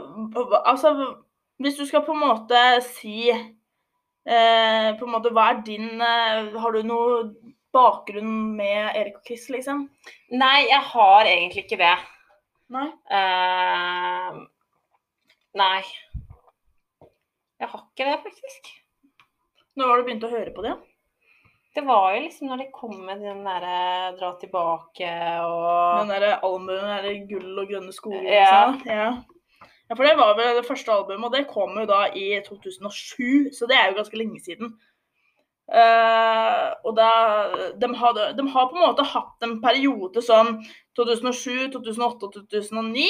altså 0.65 1.15
Hvis 1.59 1.75
du 1.75 1.87
skal 1.87 2.05
på 2.07 2.15
en 2.15 2.23
måte 2.23 2.59
si 2.87 3.31
eh, 3.31 4.89
på 4.99 5.07
en 5.07 5.13
måte, 5.13 5.33
Hva 5.35 5.51
er 5.53 5.63
din 5.67 6.01
eh, 6.01 6.55
Har 6.59 6.75
du 6.75 6.83
noe 6.87 7.23
bakgrunn 7.75 8.57
med 8.57 8.97
Erik 8.97 9.19
og 9.19 9.27
Chris, 9.27 9.49
liksom? 9.53 9.85
Nei, 10.33 10.69
jeg 10.71 10.81
har 10.93 11.29
egentlig 11.29 11.67
ikke 11.67 11.77
det. 11.79 11.95
Nei? 12.73 12.87
Uh, 13.13 14.39
nei. 15.61 15.83
Jeg 17.61 17.69
har 17.69 17.83
ikke 17.85 18.07
det, 18.09 18.17
faktisk. 18.25 18.71
Når 19.77 19.93
var 19.93 20.01
du 20.01 20.09
begynte 20.09 20.31
å 20.31 20.33
høre 20.33 20.55
på 20.57 20.65
det? 20.65 20.73
Det 21.79 21.85
var 21.87 22.15
jo 22.17 22.23
liksom 22.25 22.49
når 22.51 22.59
de 22.59 22.65
kom 22.75 22.95
med 23.07 23.21
den 23.23 23.45
derre 23.47 24.13
dra 24.19 24.33
tilbake 24.41 25.09
og 25.47 26.01
Den 26.01 26.09
derre 26.11 26.33
albumen 26.43 26.89
derre 26.91 27.13
gull 27.29 27.53
og 27.63 27.69
grønne 27.71 27.93
skoger. 27.95 28.25
Ja. 28.27 28.33
ikke 28.43 28.57
sant? 28.57 28.89
ja. 28.91 29.11
Ja, 29.89 29.95
for 29.95 30.05
det 30.05 30.17
var 30.19 30.35
vel 30.37 30.59
det 30.59 30.67
første 30.67 30.93
albumet, 30.93 31.29
og 31.29 31.37
det 31.37 31.47
kom 31.49 31.79
jo 31.79 31.87
da 31.89 32.01
i 32.13 32.27
2007, 32.45 33.55
så 33.57 33.69
det 33.71 33.77
er 33.79 33.87
jo 33.89 33.97
ganske 33.97 34.19
lenge 34.19 34.41
siden. 34.43 34.75
Uh, 35.69 36.75
og 36.83 36.97
da, 36.97 37.09
de, 37.79 37.89
hadde, 38.01 38.27
de 38.37 38.47
har 38.53 38.69
på 38.69 38.77
en 38.77 38.85
måte 38.85 39.07
hatt 39.13 39.47
en 39.47 39.59
periode 39.63 40.23
sånn 40.25 40.59
2007, 40.99 41.71
2008 41.77 42.27
og 42.27 42.37
2009 42.57 43.07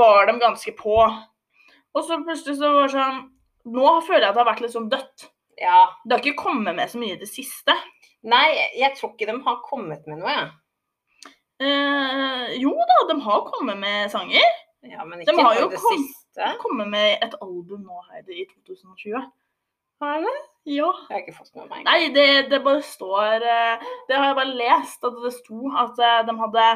var 0.00 0.30
de 0.30 0.36
ganske 0.40 0.74
på. 0.78 0.96
Og 1.92 2.06
så 2.06 2.18
plutselig 2.24 2.56
så 2.62 2.72
var 2.72 2.88
det 2.88 2.96
sånn 2.96 3.20
Nå 3.70 3.90
føler 4.06 4.24
jeg 4.24 4.30
at 4.30 4.36
det 4.38 4.40
har 4.40 4.48
vært 4.48 4.62
litt 4.64 4.72
sånn 4.72 4.86
dødt. 4.88 5.26
Ja. 5.60 5.82
Det 6.04 6.16
har 6.16 6.24
ikke 6.24 6.40
kommet 6.42 6.74
med 6.76 6.88
så 6.90 6.98
mye 7.00 7.14
i 7.16 7.20
det 7.20 7.28
siste. 7.28 7.74
Nei, 8.24 8.46
jeg 8.78 8.94
tror 8.96 9.12
ikke 9.14 9.28
de 9.30 9.36
har 9.44 9.60
kommet 9.66 10.06
med 10.08 10.20
noe, 10.22 10.32
jeg. 10.32 10.50
Eh, 11.60 12.54
jo 12.62 12.72
da, 12.88 12.96
de 13.10 13.18
har 13.24 13.42
kommet 13.50 13.76
med 13.80 14.08
sanger. 14.12 14.46
Ja, 14.88 15.04
men 15.04 15.20
De 15.20 15.26
ikke 15.28 15.42
har 15.44 15.58
jo 15.60 15.68
det 15.68 15.80
kom- 15.82 15.98
siste. 16.00 16.48
Kommet 16.62 16.88
med 16.88 17.18
et 17.22 17.34
album 17.42 17.82
nå 17.84 18.00
Heidi, 18.10 18.42
i 18.42 18.46
2020. 18.64 19.20
Har 20.00 20.16
de 20.16 20.24
det? 20.24 20.36
Ja. 20.72 20.88
Jeg 21.10 21.16
har 21.16 21.20
ikke 21.26 21.36
fått 21.36 21.54
med 21.56 21.68
meg. 21.68 21.84
Nei, 21.84 22.08
det, 22.14 22.26
det 22.48 22.62
bare 22.64 22.80
står 22.84 23.44
eh, 23.44 23.82
Det 24.08 24.16
har 24.16 24.30
jeg 24.30 24.36
bare 24.38 24.54
lest, 24.56 25.04
at 25.04 25.18
det 25.24 25.32
sto 25.36 25.60
at 25.76 26.00
eh, 26.00 26.20
de 26.28 26.36
hadde 26.40 26.66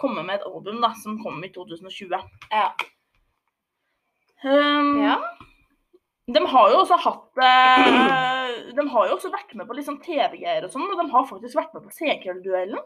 kommet 0.00 0.24
med 0.24 0.38
et 0.38 0.46
album 0.48 0.80
da, 0.80 0.94
som 1.02 1.18
kom 1.20 1.42
i 1.44 1.50
2020. 1.52 2.16
Ja. 2.52 2.70
Um, 4.44 5.02
ja. 5.02 5.16
De 6.28 6.40
har 6.52 6.70
jo 6.70 6.80
også 6.82 6.96
hatt 7.00 7.40
eh, 7.40 8.72
De 8.76 8.84
har 8.92 9.08
jo 9.08 9.14
også 9.16 9.30
vært 9.32 9.54
med 9.56 9.66
på 9.68 9.76
litt 9.78 9.86
sånn 9.88 10.00
TV-greier 10.04 10.66
og 10.66 10.72
sånn, 10.74 10.84
og 10.92 10.98
de 11.00 11.06
har 11.14 11.24
faktisk 11.30 11.56
vært 11.56 11.72
med 11.76 11.86
på 11.88 11.94
Senkveld-duellen. 11.96 12.82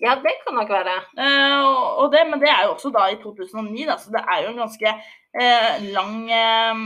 Ja, 0.00 0.14
det 0.22 0.32
kan 0.44 0.54
nok 0.56 0.70
være. 0.70 0.94
Eh, 1.18 1.58
og 1.66 2.04
og 2.04 2.12
det, 2.14 2.22
men 2.30 2.40
det 2.40 2.48
er 2.52 2.64
jo 2.66 2.74
også 2.76 2.92
da 2.94 3.08
i 3.12 3.18
2009, 3.20 3.86
da, 3.90 3.96
så 4.00 4.12
det 4.14 4.22
er 4.24 4.42
jo 4.44 4.52
en 4.54 4.60
ganske 4.62 4.92
eh, 4.94 5.86
lang 5.92 6.14
eh, 6.30 6.82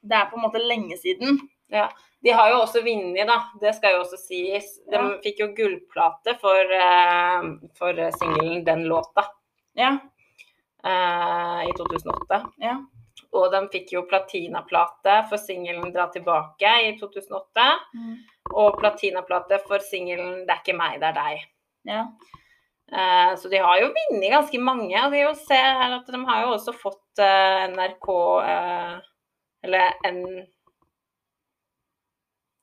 Det 0.00 0.16
er 0.16 0.28
på 0.30 0.38
en 0.38 0.44
måte 0.46 0.62
lenge 0.62 0.96
siden. 1.00 1.40
De 2.24 2.30
har 2.34 2.48
jo 2.50 2.60
også 2.64 2.80
vunnet, 2.82 3.26
da. 3.28 3.40
Det 3.60 3.74
skal 3.76 3.96
jo 3.96 4.04
også 4.04 4.16
sies. 4.18 4.70
De 4.88 4.96
Ja. 4.96 5.08
fikk 5.22 5.42
jo 5.42 5.50
gullplate 5.58 6.38
for, 6.40 6.72
eh, 6.72 7.42
for 7.78 7.92
singelen 8.16 8.64
'Den 8.64 8.86
låta' 8.88 9.26
Ja. 9.76 9.98
eh, 10.84 11.60
i 11.68 11.72
2008. 11.76 12.44
ja. 12.62 12.78
Og 13.36 13.50
de 13.52 13.60
fikk 13.72 13.92
jo 13.92 14.06
platinaplate 14.08 15.18
for 15.28 15.36
singelen 15.36 15.92
'Dra 15.92 16.08
tilbake' 16.14 16.74
i 16.88 16.94
2008. 17.00 17.66
Og 18.54 18.78
platinaplate 18.80 19.60
for 19.66 19.84
singelen 19.84 20.46
'Det 20.46 20.54
er 20.54 20.62
ikke 20.64 20.78
meg, 20.78 21.00
det 21.00 21.08
er 21.08 21.18
deg'. 21.22 21.48
ja. 21.84 22.04
Eh, 22.92 23.36
så 23.36 23.48
de 23.48 23.56
har 23.56 23.80
jo 23.80 23.90
vunnet 23.92 24.30
ganske 24.32 24.58
mange. 24.58 24.96
Og 25.04 25.12
de, 25.12 25.20
jo 25.20 25.34
ser 25.34 25.66
her 25.80 25.98
at 25.98 26.06
de 26.08 26.20
har 26.24 26.44
jo 26.44 26.54
også 26.54 26.72
fått 26.72 27.20
eh, 27.20 27.66
NRK 27.74 28.08
eh, 28.48 28.94
Eller 29.62 29.92
N... 30.08 30.22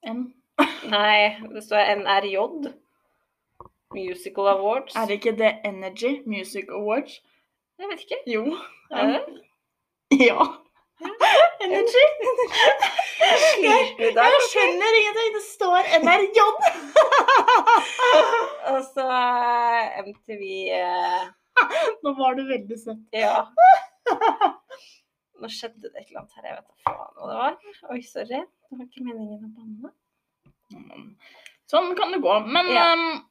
N? 0.06 0.26
Nei, 0.90 1.36
det 1.54 1.64
står 1.66 1.94
NRJ. 2.02 2.38
Musical 3.96 4.48
Awards. 4.48 4.96
Er 4.96 5.06
det 5.06 5.20
ikke 5.20 5.38
det 5.38 5.52
Energy 5.66 6.22
Music 6.26 6.70
Awards? 6.70 7.22
Jeg 7.80 7.92
vet 7.92 8.06
ikke. 8.06 8.20
Jo. 8.28 8.58
Er 8.92 9.08
det? 9.12 9.42
Ja. 10.28 10.46
Energy. 11.66 12.04
I. 13.60 13.72
Jeg 14.16 14.42
skjønner 14.52 14.98
ingenting. 15.00 15.32
Det 15.36 15.44
står 15.48 15.90
NRJ. 16.04 16.40
Og 18.72 18.80
så 18.92 19.06
eh, 19.06 20.00
MTV 20.06 20.44
eh, 20.78 21.24
Nå 22.04 22.14
var 22.20 22.38
du 22.38 22.46
veldig 22.50 22.78
søt. 22.80 23.02
Ja. 23.16 23.46
Nå 25.42 25.50
skjedde 25.52 25.88
det 25.90 25.94
et 25.94 26.08
eller 26.08 26.22
annet 26.24 26.38
her. 26.38 26.50
Jeg 26.50 26.60
vet 26.60 26.68
da 26.70 26.76
faen 26.86 27.00
hva 27.02 27.10
det 27.16 27.40
var. 27.42 27.58
Oi, 27.96 28.02
sorry. 28.08 28.44
Det 28.46 28.80
var 28.80 28.86
ikke 28.90 29.08
meningen 29.08 29.42
å 29.42 29.54
banne. 29.58 29.96
Sånn 31.72 31.96
kan 31.98 32.12
det 32.14 32.22
gå. 32.24 32.40
Men 32.48 32.74
Ja. 32.74 32.92
um, 32.94 33.24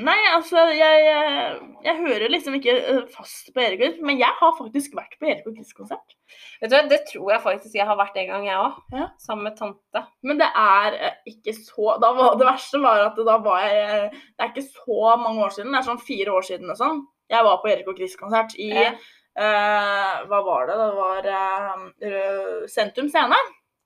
Nei, 0.00 0.16
altså, 0.32 0.62
jeg, 0.72 1.00
eh, 1.12 1.56
jeg 1.84 1.98
hører 1.98 2.30
liksom 2.32 2.54
ikke 2.56 2.72
eh, 2.72 3.00
fast 3.12 3.50
på 3.52 3.60
Erik 3.60 3.82
og 3.84 3.98
men 4.08 4.16
jeg 4.16 4.32
har 4.38 4.54
faktisk 4.56 4.94
vært 4.96 5.18
på 5.20 5.28
Erik 5.28 5.44
og 5.44 5.58
Chris-konsert. 5.58 6.14
Vet 6.62 6.70
du 6.72 6.76
hva, 6.78 6.88
Det 6.88 7.02
tror 7.10 7.34
jeg 7.34 7.42
faktisk 7.42 7.76
jeg 7.76 7.84
har 7.84 7.98
vært 8.00 8.16
en 8.16 8.30
gang, 8.32 8.46
jeg 8.48 8.56
òg. 8.56 8.78
Ja. 8.96 9.10
Sammen 9.20 9.44
med 9.44 9.58
tante. 9.58 10.02
Men 10.24 10.40
det 10.40 10.48
er 10.56 10.96
eh, 10.96 11.18
ikke 11.34 11.52
så 11.52 11.98
var, 12.00 12.16
Det 12.40 12.48
verste 12.48 12.80
var 12.80 13.04
at 13.10 13.20
da 13.28 13.36
var 13.44 13.60
jeg 13.66 14.08
Det 14.14 14.46
er 14.46 14.54
ikke 14.54 14.64
så 14.70 15.12
mange 15.20 15.44
år 15.44 15.52
siden, 15.58 15.76
det 15.76 15.82
er 15.82 15.88
sånn 15.90 16.00
fire 16.08 16.38
år 16.38 16.48
siden 16.48 16.72
og 16.72 16.80
sånn. 16.80 17.04
Jeg 17.28 17.44
var 17.44 17.60
på 17.60 17.68
Erik 17.68 17.92
og 17.92 18.00
Chris-konsert 18.00 18.56
i 18.56 18.70
Ja. 18.72 18.94
uh, 19.36 20.24
Hva 20.32 20.40
var 20.48 20.72
det? 20.72 20.80
Det 20.80 20.90
var 20.96 21.28
uh, 21.28 22.64
Sentrum 22.72 23.12
Scene. 23.12 23.36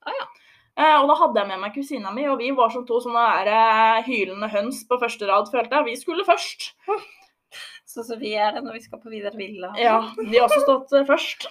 Ah, 0.07 0.15
ja. 0.15 0.31
Eh, 0.73 0.95
og 0.97 1.09
da 1.11 1.17
hadde 1.21 1.43
jeg 1.43 1.51
med 1.51 1.61
meg 1.61 1.75
kusina 1.75 2.13
mi, 2.15 2.25
og 2.33 2.39
vi 2.41 2.49
var 2.57 2.71
som 2.73 2.87
to 2.89 3.01
sånne 3.05 3.25
eh, 3.45 3.99
hylende 4.07 4.49
høns 4.53 4.81
på 4.89 4.97
første 5.03 5.29
rad, 5.29 5.51
følte 5.53 5.77
jeg. 5.79 5.89
Vi 5.91 5.97
skulle 6.01 6.25
først. 6.29 6.71
Sånn 7.93 8.07
som 8.09 8.21
vi 8.23 8.33
er 8.41 8.55
det 8.57 8.63
når 8.65 8.79
vi 8.79 8.87
skal 8.87 9.03
på 9.03 9.13
Vidar 9.13 9.35
Villa. 9.37 9.73
Ja, 9.77 9.99
de 10.17 10.33
har 10.33 10.47
også 10.47 10.63
stått 10.65 10.95
eh, 10.97 11.05
først. 11.09 11.45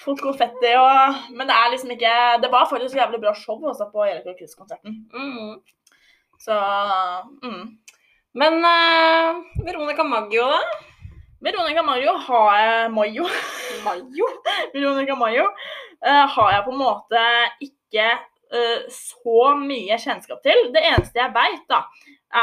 Fått 0.00 0.22
konfetti 0.24 0.70
og 0.80 1.26
Men 1.36 1.50
det 1.50 1.52
er 1.52 1.72
liksom 1.74 1.90
ikke 1.92 2.12
Det 2.40 2.48
var 2.48 2.68
faktisk 2.70 2.96
jævlig 2.96 3.18
bra 3.20 3.34
show 3.36 3.58
også 3.68 3.90
på 3.92 4.06
Erik 4.06 4.30
og 4.30 4.38
Chris-konserten. 4.38 4.94
Mm. 5.12 5.58
Så 6.40 6.56
mm. 7.42 7.64
Men 8.38 8.62
uh, 8.62 9.42
Veronica 9.66 10.06
Maggio, 10.06 10.46
da? 10.46 10.60
Veronica 11.42 11.82
Maggio 11.82 12.14
har 12.28 12.56
jeg 12.60 12.94
Mayo. 12.94 13.26
Mayo? 13.84 14.30
Veronica 14.74 15.18
Maggio 15.18 15.50
uh, 15.50 16.26
har 16.36 16.54
jeg 16.54 16.64
på 16.68 16.74
en 16.76 16.80
måte 16.80 17.26
ikke 17.60 17.79
eh, 17.98 18.86
så 18.94 19.54
mye 19.58 19.98
kjennskap 19.98 20.42
til. 20.46 20.70
Det 20.74 20.84
eneste 20.92 21.20
jeg 21.20 21.34
veit, 21.34 21.66
da, 21.70 21.82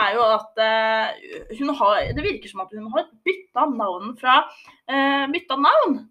er 0.01 0.17
jo 0.17 0.25
at 0.35 0.59
uh, 0.59 1.55
hun 1.55 1.69
har 1.79 2.09
Det 2.11 2.23
virker 2.25 2.51
som 2.51 2.65
at 2.65 2.73
hun 2.75 2.89
har 2.91 3.05
bytta 3.23 3.69
navn 3.71 4.17
fra 4.19 4.41
uh, 4.43 5.25
Bytta 5.31 5.55
navn. 5.55 6.01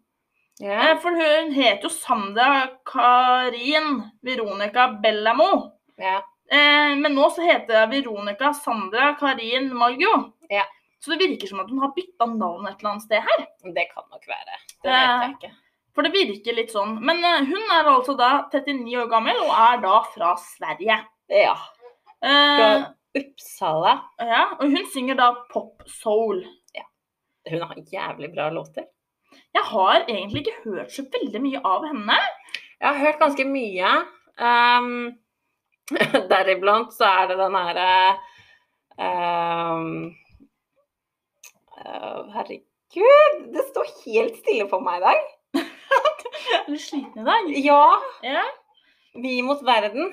Eh, 0.62 0.98
For 1.02 1.12
hun 1.12 1.52
het 1.52 1.82
jo 1.84 1.90
Sandra 1.92 2.66
Karin 2.88 4.00
Veronica 4.24 4.88
Bellamo. 5.02 5.72
Eh, 6.00 6.96
men 6.96 7.12
nå 7.12 7.28
så 7.34 7.44
heter 7.44 7.82
hun 7.82 7.92
Veronica 7.92 8.54
Sandra 8.54 9.12
Karin 9.20 9.68
Margo. 9.76 10.32
Yeah. 10.50 10.66
Så 10.98 11.12
det 11.12 11.20
virker 11.20 11.50
som 11.50 11.60
at 11.60 11.70
hun 11.70 11.82
har 11.84 11.92
bytta 11.96 12.26
navn 12.32 12.66
et 12.66 12.80
eller 12.80 12.94
annet 12.94 13.04
sted 13.04 13.20
her. 13.28 13.46
Det 13.74 13.88
kan 13.92 14.08
nok 14.10 14.24
være. 14.26 14.58
Det 14.82 14.90
vet 14.90 15.22
jeg 15.26 15.36
ikke. 15.36 15.52
For 15.96 16.04
det 16.04 16.12
virker 16.12 16.56
litt 16.58 16.74
sånn. 16.74 16.98
Men 17.08 17.22
eh, 17.24 17.46
hun 17.48 17.72
er 17.72 17.88
altså 17.88 18.12
da 18.18 18.30
39 18.52 18.98
år 19.00 19.08
gammel 19.08 19.38
og 19.46 19.52
er 19.56 19.80
da 19.80 19.94
fra 20.12 20.34
Sverige. 20.42 20.98
Ja. 21.32 21.54
Eh, 22.20 22.58
Fra 22.60 22.68
Uppsala. 23.16 23.94
ja, 24.20 24.42
og 24.58 24.68
hun 24.74 24.84
synger 24.92 25.16
da 25.16 25.30
pop 25.48 25.86
soul. 25.88 26.42
Ja. 26.76 26.84
Hun 27.48 27.64
har 27.64 27.80
jævlig 27.92 28.28
bra 28.34 28.50
låter. 28.52 28.90
Jeg 29.56 29.64
har 29.70 30.02
egentlig 30.04 30.42
ikke 30.44 30.66
hørt 30.66 30.92
så 30.92 31.06
veldig 31.12 31.40
mye 31.40 31.62
av 31.64 31.86
henne. 31.88 32.16
Jeg 32.76 32.88
har 32.90 33.00
hørt 33.00 33.22
ganske 33.22 33.46
mye. 33.48 33.92
Um, 34.36 34.90
Deriblant 36.30 36.92
så 36.92 37.08
er 37.08 37.30
det 37.30 37.38
den 37.40 37.56
herre 37.56 37.88
um, 39.00 39.86
uh, 41.78 42.20
Herregud, 42.34 43.40
det 43.54 43.64
står 43.70 43.92
helt 44.04 44.36
stille 44.42 44.68
for 44.68 44.84
meg 44.84 45.00
i 45.00 45.06
dag. 45.06 45.35
Er 46.56 46.66
du 46.70 46.76
sliten 46.78 47.20
i 47.22 47.24
dag? 47.26 47.50
Ja, 47.64 47.98
Ja. 48.22 48.42
Vi 49.16 49.40
mot 49.42 49.62
verden. 49.64 50.12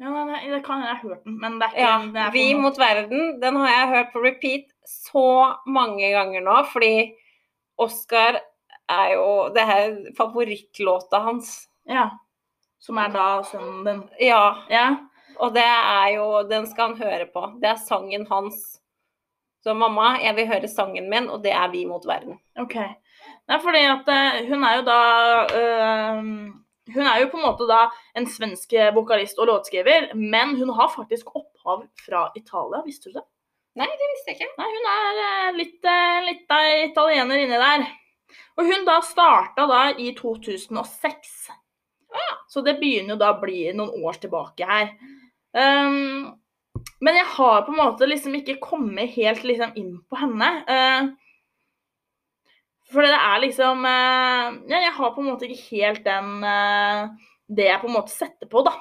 ja 0.00 0.10
nei, 0.12 0.24
nei, 0.28 0.40
det 0.50 0.62
kan 0.64 0.80
jeg 0.84 0.88
har 0.94 1.00
hørt 1.08 1.24
den, 1.24 1.38
men 1.40 1.58
det 1.60 1.66
er 1.68 1.72
ikke 1.74 1.80
Ja, 1.86 1.98
det 2.14 2.20
er 2.26 2.30
Vi 2.34 2.44
noe. 2.52 2.62
mot 2.62 2.78
verden. 2.80 3.40
Den 3.40 3.56
har 3.56 3.68
jeg 3.72 3.88
hørt 3.94 4.12
på 4.12 4.22
repeat 4.24 4.66
så 4.84 5.24
mange 5.66 6.10
ganger 6.12 6.40
nå, 6.44 6.56
fordi 6.72 6.92
Oscar 7.80 8.40
er 8.90 9.12
jo 9.14 9.26
Det 9.54 9.62
er 9.62 9.94
favorittlåta 10.18 11.20
hans. 11.24 11.68
Ja. 11.88 12.10
Som 12.80 12.98
er 12.98 13.08
da 13.12 13.42
sønnen 13.44 13.84
din. 13.84 14.02
Ja. 14.20 14.42
Ja. 14.70 14.86
Og 15.40 15.54
det 15.54 15.64
er 15.64 16.08
jo 16.16 16.42
Den 16.48 16.66
skal 16.66 16.92
han 16.92 17.00
høre 17.00 17.26
på. 17.32 17.46
Det 17.60 17.68
er 17.70 17.76
sangen 17.80 18.26
hans. 18.30 18.80
Så 19.64 19.74
mamma, 19.76 20.14
jeg 20.22 20.36
vil 20.36 20.46
høre 20.48 20.68
sangen 20.68 21.08
min, 21.12 21.28
og 21.30 21.42
det 21.44 21.52
er 21.52 21.68
Vi 21.72 21.84
mot 21.86 22.04
verden. 22.08 22.38
OK. 22.58 22.76
Nei, 23.50 23.58
fordi 23.58 23.82
at 23.90 24.10
eh, 24.14 24.40
hun 24.46 24.62
er 24.66 24.78
jo 24.78 24.86
da 24.86 25.00
eh, 25.58 26.20
Hun 26.94 27.06
er 27.06 27.20
jo 27.22 27.28
på 27.32 27.38
en 27.38 27.46
måte 27.46 27.66
da 27.70 27.84
en 28.18 28.26
svensk 28.30 28.72
vokalist 28.94 29.38
og 29.38 29.50
låtskriver, 29.50 30.10
men 30.14 30.56
hun 30.58 30.72
har 30.74 30.90
faktisk 30.90 31.28
opphav 31.38 31.84
fra 32.02 32.24
Italia, 32.38 32.82
visste 32.86 33.10
du 33.10 33.18
det? 33.18 33.26
Nei, 33.78 33.86
Det 33.86 34.08
visste 34.12 34.32
jeg 34.32 34.38
ikke. 34.40 34.50
Nei, 34.58 34.68
hun 34.74 34.88
er 34.90 35.22
eh, 35.24 35.50
litt, 35.58 35.78
eh, 35.86 36.18
litt 36.26 36.54
italiener 36.90 37.42
inni 37.44 37.60
der. 37.60 37.86
Og 38.58 38.66
hun 38.66 38.86
da 38.86 38.98
starta 39.06 39.66
da 39.70 39.82
i 39.94 40.10
2006. 40.18 41.38
Så 42.50 42.62
det 42.66 42.80
begynner 42.80 43.14
jo 43.14 43.20
da 43.20 43.30
å 43.30 43.40
bli 43.40 43.68
noen 43.76 44.02
år 44.02 44.18
tilbake 44.22 44.66
her. 44.66 44.90
Um, 45.54 46.32
men 47.02 47.18
jeg 47.18 47.28
har 47.36 47.62
på 47.66 47.70
en 47.70 47.78
måte 47.78 48.08
liksom 48.10 48.34
ikke 48.38 48.58
kommet 48.62 49.14
helt 49.14 49.44
liksom 49.46 49.76
inn 49.78 49.92
på 50.10 50.18
henne. 50.18 50.48
Uh, 50.66 51.29
for 52.90 53.06
det 53.06 53.16
er 53.16 53.42
liksom 53.44 53.82
uh, 53.86 54.46
ja, 54.70 54.84
Jeg 54.86 54.94
har 54.98 55.10
på 55.14 55.22
en 55.22 55.32
måte 55.32 55.46
ikke 55.46 55.76
helt 55.76 56.06
den 56.06 56.44
uh, 56.44 57.10
Det 57.50 57.68
jeg 57.68 57.82
på 57.82 57.90
en 57.90 57.98
måte 57.98 58.14
setter 58.14 58.50
på, 58.50 58.62
da. 58.66 58.76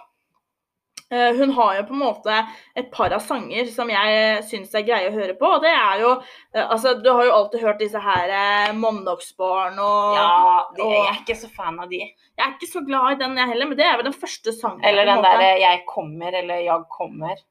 Uh, 1.10 1.34
hun 1.40 1.54
har 1.58 1.80
jo 1.80 1.84
på 1.90 1.96
en 1.96 2.02
måte 2.04 2.36
et 2.78 2.90
par 2.94 3.14
av 3.16 3.24
sanger 3.26 3.70
som 3.74 3.90
jeg 3.90 4.44
syns 4.46 4.76
er 4.78 4.86
greie 4.86 5.10
å 5.10 5.16
høre 5.16 5.34
på. 5.38 5.50
Og 5.58 5.64
det 5.66 5.74
er 5.74 6.04
jo 6.04 6.16
Altså, 6.54 6.96
du 7.02 7.10
har 7.10 7.26
jo 7.26 7.36
alltid 7.38 7.64
hørt 7.66 7.82
disse 7.82 8.02
her 8.02 8.74
Måndagsbarn 8.78 9.78
og 9.82 10.18
Ja, 10.18 10.34
de, 10.76 10.86
og, 10.86 10.94
jeg 10.94 11.06
er 11.12 11.22
ikke 11.24 11.38
så 11.42 11.50
fan 11.54 11.80
av 11.82 11.90
de. 11.94 12.02
Jeg 12.06 12.46
er 12.46 12.56
ikke 12.56 12.72
så 12.72 12.84
glad 12.86 13.14
i 13.14 13.22
den, 13.22 13.38
jeg 13.42 13.54
heller, 13.54 13.70
men 13.70 13.80
det 13.80 13.88
er 13.88 13.98
vel 14.00 14.10
den 14.10 14.18
første 14.18 14.54
sangen. 14.56 14.86
Eller 14.86 15.10
den 15.10 15.24
derre 15.26 15.54
'Jeg 15.60 15.86
kommer' 15.90 16.42
eller 16.42 16.66
'Jag 16.66 16.86
kommer'. 16.94 17.42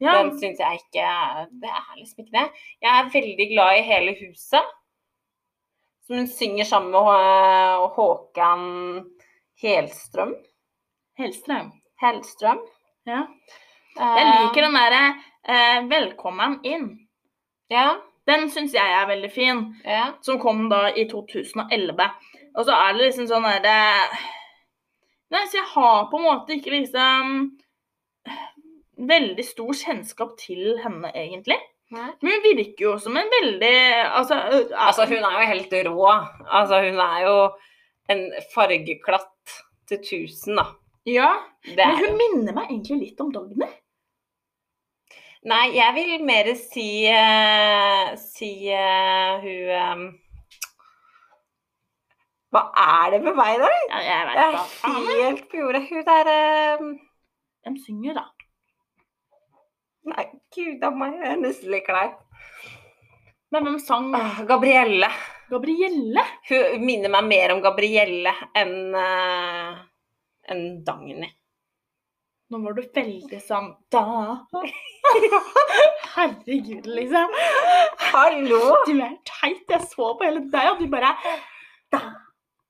ja, 0.00 0.22
Den 0.22 0.36
syns 0.38 0.60
jeg 0.60 0.80
ikke 0.80 1.04
Det 1.60 1.70
er 1.72 1.94
liksom 1.96 2.24
ikke 2.24 2.36
det. 2.38 2.48
Jeg 2.84 2.92
er 2.98 3.12
veldig 3.12 3.46
glad 3.52 3.78
i 3.78 3.86
Hele 3.92 4.16
huset. 4.20 4.76
Som 6.06 6.16
hun 6.16 6.28
synger 6.28 6.64
sammen 6.64 6.90
med 6.90 7.88
Håkan 7.96 8.66
Helstrøm. 9.62 10.34
Helstrøm. 11.18 11.72
Helstrøm. 12.00 12.60
Ja. 13.06 13.24
Jeg 13.96 14.26
liker 14.28 14.66
den 14.66 14.76
derre 14.76 15.02
eh, 15.48 15.80
'Velkommen 15.88 16.60
inn'. 16.62 17.08
Ja. 17.70 17.96
Den 18.26 18.50
syns 18.50 18.74
jeg 18.74 18.92
er 19.00 19.06
veldig 19.06 19.30
fin. 19.32 19.82
ja. 19.84 20.12
Som 20.22 20.38
kom 20.38 20.68
da 20.70 20.88
i 20.94 21.08
2011. 21.08 22.10
Og 22.56 22.64
så 22.64 22.72
er 22.72 22.92
det 22.92 23.02
liksom 23.02 23.26
sånn 23.30 23.46
derre 23.46 23.78
Nei, 25.30 25.42
så 25.50 25.58
jeg 25.58 25.66
har 25.74 26.04
på 26.10 26.18
en 26.20 26.22
måte 26.22 26.54
ikke 26.54 26.70
liksom 26.70 27.58
veldig 28.96 29.44
stor 29.44 29.72
kjennskap 29.74 30.36
til 30.38 30.78
henne, 30.84 31.10
egentlig. 31.14 31.58
Nei. 31.94 32.10
Men 32.18 32.32
hun 32.32 32.44
virker 32.58 32.82
jo 32.82 32.92
som 32.98 33.14
en 33.14 33.28
veldig 33.30 33.76
Altså, 34.18 34.34
Altså, 34.74 35.06
hun 35.06 35.22
er 35.22 35.36
jo 35.38 35.48
helt 35.52 35.76
rå. 35.86 36.08
Altså, 36.50 36.80
hun 36.82 36.98
er 37.04 37.20
jo 37.22 37.36
en 38.10 38.24
fargeklatt 38.54 39.54
til 39.86 40.02
tusen, 40.02 40.58
da. 40.58 40.66
Ja. 41.06 41.30
Det 41.62 41.86
Men 41.86 42.00
hun 42.02 42.16
minner 42.18 42.56
meg 42.56 42.70
egentlig 42.72 42.98
litt 43.04 43.20
om 43.22 43.30
Dagny. 43.34 43.68
Nei, 45.46 45.66
jeg 45.76 45.94
vil 45.94 46.24
mer 46.26 46.48
si 46.58 47.06
uh, 47.06 48.14
Si 48.18 48.50
uh, 48.74 49.36
hun 49.44 49.68
eh, 49.78 50.00
Hva 52.50 52.62
er 52.82 53.12
det 53.14 53.20
med 53.22 53.36
meg, 53.38 53.60
da? 53.62 53.68
Ja, 53.92 54.00
jeg 54.08 54.26
vet 54.26 54.40
Jeg 54.40 55.04
er 55.04 55.22
helt 55.22 55.44
på 55.52 55.60
jordet. 55.60 55.84
Hun 55.86 56.02
der 56.08 56.32
eh, 56.32 56.82
De 57.68 57.76
synger, 57.84 58.18
da. 58.18 58.26
Nei, 60.06 60.24
gud 60.54 60.84
a 60.86 60.90
meg, 60.94 61.16
jeg 61.18 61.32
er 61.34 61.40
nesten 61.40 61.72
litt 61.72 61.86
klein. 61.88 62.12
Men 63.54 63.66
hvem 63.66 63.78
sang 63.82 64.12
Ah, 64.14 64.42
Gabrielle. 64.46 65.08
Gabrielle? 65.50 66.22
Hun 66.48 66.84
minner 66.84 67.10
meg 67.14 67.26
mer 67.30 67.54
om 67.54 67.62
Gabrielle 67.64 68.32
enn 68.58 68.94
uh, 68.94 69.76
en 70.50 70.62
Dagny. 70.86 71.28
Nå 72.50 72.60
var 72.62 72.76
du 72.78 72.82
veldig 72.94 73.40
sånn 73.42 73.72
da. 73.90 74.04
Herregud, 76.16 76.86
liksom. 76.86 77.34
Hallo! 78.12 78.60
Du 78.86 78.94
er 79.02 79.16
teit. 79.26 79.64
Jeg 79.70 79.82
så 79.90 80.12
på 80.18 80.26
hele 80.26 80.44
deg, 80.52 80.68
og 80.70 80.82
du 80.82 80.86
bare 80.92 81.10
da. 81.94 82.02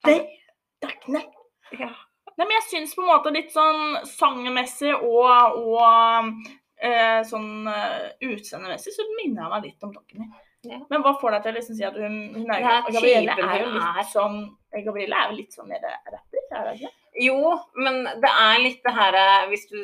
Det. 0.06 0.18
Dagny. 0.84 1.20
Ja. 1.76 1.90
Nei, 2.36 2.44
men 2.44 2.54
jeg 2.58 2.66
syns 2.70 2.94
på 2.96 3.04
en 3.04 3.10
måte 3.10 3.32
litt 3.32 3.52
sånn 3.52 4.00
sangmessig 4.08 4.92
og, 4.96 5.60
og 5.76 6.32
eh, 6.82 7.20
sånn 7.28 7.68
uh, 7.68 8.10
utseendemessig 8.26 8.94
så 8.94 9.06
minner 9.16 9.44
jeg 9.44 9.52
meg 9.52 9.66
litt 9.70 9.86
om 9.86 9.94
Dagny. 9.94 10.28
Ja. 10.66 10.80
Men 10.90 11.02
hva 11.04 11.12
får 11.20 11.36
deg 11.36 11.44
til 11.44 11.52
å 11.52 11.56
liksom 11.60 11.76
si 11.78 11.84
at 11.86 11.98
hun, 12.00 12.16
hun 12.34 12.48
er, 12.50 12.64
er 12.64 12.88
Gabrielle 12.90 13.36
er 13.36 13.60
jo 13.62 13.68
litt 13.76 14.08
sånn 14.10 14.38
Gabrielle 14.72 15.18
er 15.20 15.30
jo 15.30 15.36
litt 15.38 15.54
sånn 15.54 15.68
mer 15.70 15.84
rapper, 15.84 16.40
er 16.50 16.64
hun 16.64 16.80
ikke? 16.80 16.90
Jo, 17.22 17.52
men 17.80 18.02
det 18.22 18.32
er 18.32 18.58
litt 18.60 18.82
det 18.84 18.92
her 18.96 19.16
eh, 19.16 19.46
Hvis 19.52 19.68
du 19.70 19.78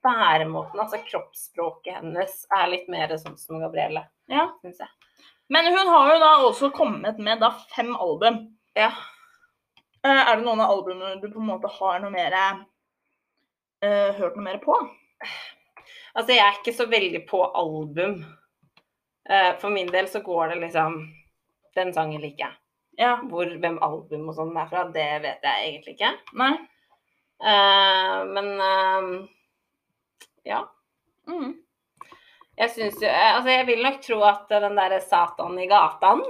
Væremåten, 0.00 0.80
altså 0.80 0.96
kroppsspråket 1.04 1.98
hennes, 1.98 2.36
er 2.56 2.70
litt 2.72 2.86
mer 2.88 3.12
sånn 3.20 3.36
som 3.36 3.60
Gabrielle, 3.60 4.06
Ja. 4.32 4.46
syns 4.64 4.80
jeg. 4.80 4.88
Men 5.52 5.68
hun 5.74 5.90
har 5.92 6.12
jo 6.14 6.20
da 6.22 6.30
også 6.46 6.70
kommet 6.72 7.18
med 7.20 7.42
da 7.42 7.50
fem 7.74 7.90
album. 7.92 8.38
Ja. 8.72 8.88
Eh, 10.00 10.22
er 10.22 10.38
det 10.38 10.46
noen 10.46 10.62
av 10.64 10.72
albumene 10.72 11.20
du 11.20 11.28
på 11.28 11.42
en 11.42 11.50
måte 11.50 11.68
har 11.68 12.00
noe 12.00 12.14
mer 12.14 12.32
uh, 13.84 14.10
hørt 14.16 14.38
noe 14.38 14.46
mer 14.46 14.56
på? 14.64 14.78
Altså, 16.14 16.32
jeg 16.34 16.44
er 16.44 16.58
ikke 16.58 16.76
så 16.76 16.86
veldig 16.90 17.22
på 17.28 17.42
album. 17.56 18.20
Eh, 19.30 19.52
For 19.60 19.70
min 19.70 19.90
del 19.92 20.08
så 20.10 20.22
går 20.24 20.54
det 20.54 20.60
liksom 20.64 21.00
Den 21.76 21.92
sangen 21.94 22.20
liker 22.20 22.48
jeg. 22.48 22.56
Ja. 22.98 23.14
Hvor, 23.30 23.46
hvem 23.62 23.78
album 23.82 24.28
og 24.28 24.36
sånn 24.36 24.56
er 24.58 24.68
fra, 24.68 24.84
det 24.92 25.08
vet 25.22 25.46
jeg 25.46 25.68
egentlig 25.68 25.94
ikke. 25.96 26.14
Nei? 26.36 26.52
Uh, 27.40 28.26
men 28.34 28.48
uh, 28.60 29.06
ja. 30.44 30.58
Mm. 31.30 31.54
Jeg 32.60 32.72
syns 32.74 32.98
jo 33.00 33.08
Altså, 33.08 33.48
jeg 33.54 33.64
vil 33.70 33.80
nok 33.86 34.02
tro 34.04 34.18
at 34.28 34.52
den 34.52 34.76
derre 34.76 34.98
'Satan 35.00 35.56
i 35.62 35.68
gatan' 35.70 36.26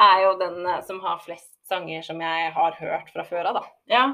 er 0.00 0.22
jo 0.24 0.32
den 0.40 0.66
som 0.82 0.98
har 1.04 1.20
flest 1.22 1.52
sanger 1.68 2.02
som 2.02 2.20
jeg 2.24 2.52
har 2.56 2.76
hørt 2.80 3.12
fra 3.14 3.24
før 3.28 3.52
av, 3.52 3.60
da. 3.60 3.64
Ja. 3.86 4.04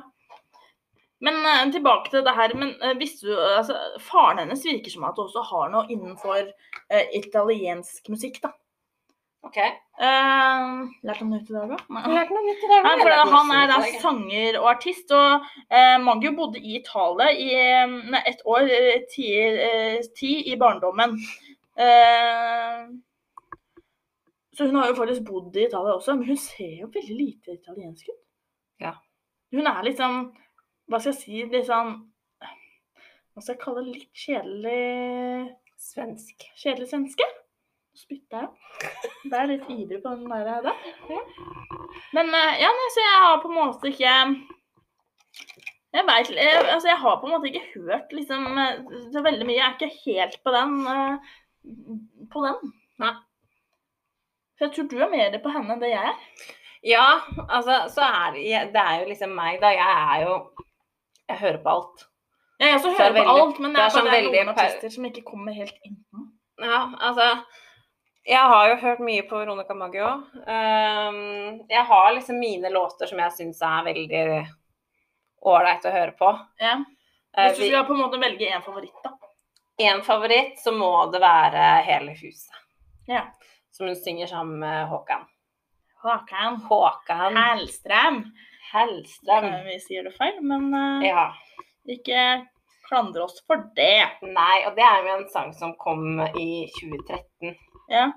Men 1.25 1.41
uh, 1.41 1.65
tilbake 1.73 2.13
til 2.13 2.25
det 2.27 2.35
her. 2.37 2.53
Men 2.59 2.75
uh, 2.83 2.93
visste 3.01 3.31
du 3.31 3.33
altså, 3.37 3.79
Faren 4.05 4.43
hennes 4.43 4.65
virker 4.67 4.93
som 4.93 5.07
at 5.09 5.17
hun 5.17 5.29
også 5.29 5.45
har 5.49 5.73
noe 5.73 5.89
innenfor 5.89 6.43
uh, 6.45 7.05
italiensk 7.17 8.11
musikk, 8.13 8.43
da. 8.45 8.53
OK. 9.47 9.57
Uh, 9.97 10.91
lærte 11.07 11.23
han 11.23 11.31
noe 11.31 11.41
ut 11.41 11.51
i 11.53 11.55
dag, 11.55 11.71
da? 11.71 11.79
Lærte 12.11 12.35
noe 12.35 12.45
nytt 12.49 12.67
i 12.67 12.71
dag. 12.73 12.87
Han 13.31 13.53
er 13.55 13.71
da 13.71 13.81
nytt 13.85 14.03
sanger 14.03 14.61
og 14.61 14.71
artist, 14.75 15.15
og 15.15 15.47
uh, 15.71 15.97
Maggio 16.03 16.35
bodde 16.37 16.61
i 16.61 16.77
Italia 16.81 17.31
i 17.33 17.51
nei, 18.11 18.23
ett 18.27 18.43
år, 18.45 18.69
ti, 19.13 19.31
ti 20.19 20.33
i 20.51 20.59
barndommen. 20.61 21.17
Så 24.57 24.65
hun 24.65 24.77
har 24.81 24.89
jo 24.89 24.97
faktisk 24.97 25.25
bodd 25.29 25.57
i 25.57 25.67
Italia 25.67 25.95
også, 25.95 26.15
men 26.17 26.31
hun 26.31 26.39
ser 26.41 26.79
jo 26.81 26.87
veldig 26.93 27.17
lite 27.17 27.55
italiensk 27.59 28.09
ut. 28.09 28.23
Ja. 28.81 28.95
Hun 29.53 29.69
er 29.69 29.83
liksom, 29.85 30.31
hva 30.87 31.01
skal 31.01 31.13
jeg 31.13 31.21
si, 31.21 31.41
litt 31.51 31.67
sånn 31.69 31.95
Hva 33.35 33.43
skal 33.43 33.55
jeg 33.55 33.63
kalle 33.63 33.83
det? 33.87 33.95
Litt 33.97 34.21
kjedelig 34.27 35.57
Svensk. 35.87 36.47
Kjedelig 36.57 36.89
svenske? 36.91 37.27
Spytta 37.97 38.43
jeg. 38.45 38.93
Det 39.29 39.37
er 39.41 39.49
litt 39.51 39.67
ivrig 39.73 39.99
på 40.05 40.13
den 40.17 40.29
der. 40.33 40.65
der. 40.65 41.27
Men 42.17 42.33
eh, 42.37 42.59
ja, 42.63 42.71
så 42.93 43.03
jeg 43.05 43.21
har 43.25 43.39
på 43.43 43.49
en 43.51 43.57
måte 43.57 43.89
ikke 43.91 44.15
Jeg 45.97 46.05
vet, 46.09 46.31
jeg, 46.37 46.65
altså 46.75 46.91
jeg 46.91 47.01
har 47.01 47.17
på 47.21 47.29
en 47.29 47.35
måte 47.37 47.49
ikke 47.51 47.83
hørt 47.87 48.13
liksom 48.13 48.59
eh, 48.61 48.83
så 49.15 49.23
veldig 49.25 49.47
mye. 49.49 49.57
Jeg 49.57 49.67
er 49.69 49.77
ikke 49.79 50.03
helt 50.05 50.37
på 50.45 50.53
den. 50.57 50.77
eh, 50.93 51.33
På 52.33 52.45
den. 52.45 52.73
Nei. 53.01 53.15
For 54.57 54.67
jeg 54.67 54.75
tror 54.77 54.89
du 54.93 54.97
er 55.05 55.13
mer 55.13 55.39
på 55.45 55.53
henne 55.57 55.77
enn 55.77 55.83
det 55.85 55.93
jeg 55.93 56.13
er. 56.13 56.21
Ja, 56.87 57.07
altså, 57.49 57.83
så 57.93 58.05
er 58.07 58.37
det 58.37 58.45
Det 58.77 58.83
er 58.83 59.01
jo 59.03 59.09
liksom 59.11 59.33
meg, 59.37 59.61
da. 59.61 59.73
Jeg 59.77 60.05
er 60.13 60.27
jo 60.27 60.37
Jeg 61.29 61.39
hører 61.41 61.59
på 61.63 61.69
alt. 61.73 62.05
Jeg 62.61 62.75
også 62.79 62.89
er 62.89 62.99
hører 62.99 63.13
på 63.13 63.19
veldig- 63.19 63.41
alt, 63.43 63.59
men 63.61 63.73
det 63.73 63.77
det 63.77 63.83
er 63.83 63.87
er, 63.87 63.95
sånn 63.97 64.11
det 64.11 64.19
er 64.41 64.45
noen 64.45 64.53
artister 64.55 64.91
som 64.95 65.05
ikke 65.05 65.25
kommer 65.25 65.53
helt 65.53 65.79
inn. 65.85 65.97
Ja, 66.63 66.83
altså 67.01 67.45
Jeg 68.27 68.39
har 68.51 68.69
jo 68.69 68.77
hørt 68.81 68.99
mye 69.07 69.23
på 69.29 69.39
Veronica 69.39 69.75
Maggio. 69.75 70.07
Um, 70.35 71.61
jeg 71.71 71.85
har 71.87 72.13
liksom 72.15 72.39
mine 72.41 72.71
låter 72.75 73.07
som 73.07 73.19
jeg 73.19 73.31
syns 73.37 73.61
er 73.63 73.85
veldig 73.87 74.49
ålreit 75.47 75.85
å 75.87 75.93
høre 75.95 76.13
på. 76.19 76.33
Ja. 76.59 76.73
Uh, 77.37 77.45
Hvis 77.53 77.59
du 77.59 77.69
skal 77.69 77.85
på 77.87 77.95
en 77.95 78.01
måte 78.01 78.19
velge 78.19 78.49
en 78.51 78.63
favoritt, 78.63 78.97
da. 79.05 79.13
en 79.79 80.03
favoritt, 80.03 80.59
så 80.59 80.73
må 80.73 80.91
det 81.13 81.21
være 81.21 81.83
Hele 81.85 82.17
huset. 82.19 82.51
Ja. 83.07 83.27
Som 83.71 83.87
hun 83.87 83.95
synger 83.95 84.27
sammen 84.27 84.59
med 84.59 84.89
Håkan. 84.89 85.27
Håkan 86.03 86.57
Håkan 86.67 87.37
Hellstrøm. 87.37 88.25
Hellstrøm. 88.73 89.49
Vi 89.67 89.79
sier 89.85 90.07
det 90.07 90.15
feil, 90.17 90.39
men 90.43 90.69
uh, 90.75 91.05
Ja. 91.05 91.29
ikke 91.89 92.47
klandre 92.89 93.25
oss 93.27 93.41
for 93.47 93.65
det. 93.77 94.07
Nei, 94.23 94.57
og 94.67 94.77
det 94.77 94.85
er 94.87 95.03
jo 95.03 95.15
en 95.17 95.29
sang 95.33 95.53
som 95.55 95.75
kom 95.81 96.21
i 96.39 96.67
2013. 96.79 97.57
Ja. 97.91 98.09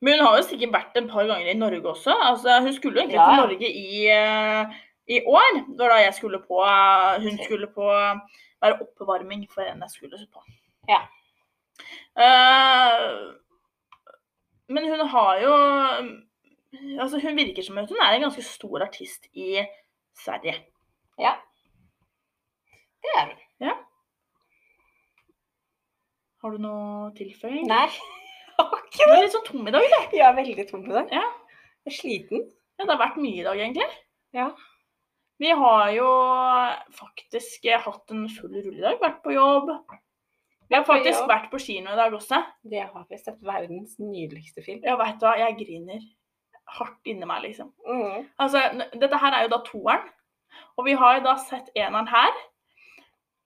Men 0.00 0.18
hun 0.20 0.26
har 0.28 0.36
jo 0.38 0.46
sikkert 0.46 0.72
vært 0.76 0.96
et 1.00 1.08
par 1.10 1.26
ganger 1.26 1.50
i 1.50 1.56
Norge 1.58 1.82
også. 1.90 2.14
Altså, 2.30 2.60
hun 2.62 2.72
skulle 2.76 3.00
jo 3.00 3.02
egentlig 3.02 3.18
Ja. 3.18 3.26
til 3.28 3.42
Norge 3.42 3.68
i, 3.68 4.06
eh, 4.08 4.76
i 5.08 5.20
år. 5.26 5.50
Det 5.66 5.78
var 5.82 5.88
da 5.96 6.04
jeg 6.04 6.14
skulle 6.14 6.38
på 6.38 6.62
Hun 7.24 7.38
skulle 7.44 7.66
på 7.74 7.88
være 8.62 8.78
oppvarming 8.84 9.46
for 9.52 9.62
en 9.62 9.80
jeg 9.84 9.90
skulle 9.90 10.18
på. 10.32 10.42
Ja. 10.88 11.02
Uh, 12.18 13.34
men 14.68 14.88
hun 14.90 15.06
har 15.08 15.38
jo 15.42 15.52
Altså, 16.76 17.20
hun 17.22 17.36
virker 17.38 17.64
som 17.64 17.78
hun 17.80 18.02
er 18.04 18.16
en 18.16 18.26
ganske 18.26 18.44
stor 18.44 18.84
artist 18.84 19.28
i 19.32 19.62
Sverige. 20.18 20.54
Ja. 21.18 21.34
Det 23.02 23.12
er 23.16 23.30
hun. 23.30 23.44
Ja. 23.64 23.74
Har 26.42 26.54
du 26.54 26.62
noe 26.62 27.12
tilføying? 27.18 27.66
Nei. 27.70 27.88
Du 28.58 29.04
er 29.06 29.20
litt 29.22 29.30
sånn 29.30 29.44
tom 29.46 29.68
i 29.70 29.70
dag, 29.70 29.84
du. 29.86 30.16
Jeg 30.16 30.24
er 30.26 30.34
veldig 30.34 30.64
tom 30.66 30.82
i 30.82 30.90
dag. 30.90 31.12
Ja. 31.14 31.22
Jeg 31.86 31.92
er 31.92 31.94
sliten. 31.94 32.40
Ja, 32.74 32.82
det 32.82 32.90
har 32.90 32.98
vært 33.04 33.20
mye 33.22 33.38
i 33.38 33.44
dag, 33.46 33.60
egentlig. 33.62 33.86
Ja. 34.34 34.48
Vi 35.38 35.52
har 35.60 35.92
jo 35.94 36.08
faktisk 36.98 37.68
hatt 37.84 38.14
en 38.14 38.24
full 38.34 38.56
rulle 38.56 38.74
i 38.74 38.82
dag. 38.82 38.98
vært 38.98 39.20
på 39.22 39.36
jobb. 39.36 39.70
Vi 40.66 40.74
har 40.74 40.84
faktisk 40.88 41.28
vært 41.30 41.46
på 41.52 41.60
kino 41.62 41.94
i 41.94 42.00
dag 42.00 42.16
også. 42.18 42.40
Det 42.66 42.82
har 42.82 43.06
vi 43.06 43.20
sett 43.20 43.38
verdens 43.46 43.94
nydeligste 44.02 44.64
film. 44.66 44.82
Ja, 44.82 44.98
veit 44.98 45.20
du 45.22 45.28
hva, 45.28 45.36
jeg 45.38 45.54
griner 45.60 46.02
hardt 46.76 47.08
inni 47.08 47.26
meg, 47.28 47.42
liksom. 47.46 47.72
Mm. 47.86 48.28
Altså, 48.42 48.62
dette 48.94 49.20
her 49.22 49.34
er 49.34 49.46
jo 49.46 49.52
da 49.54 49.62
toeren, 49.66 50.06
og 50.78 50.86
vi 50.86 50.94
har 50.98 51.18
jo 51.18 51.26
da 51.26 51.34
sett 51.42 51.70
eneren 51.76 52.08
her. 52.10 52.38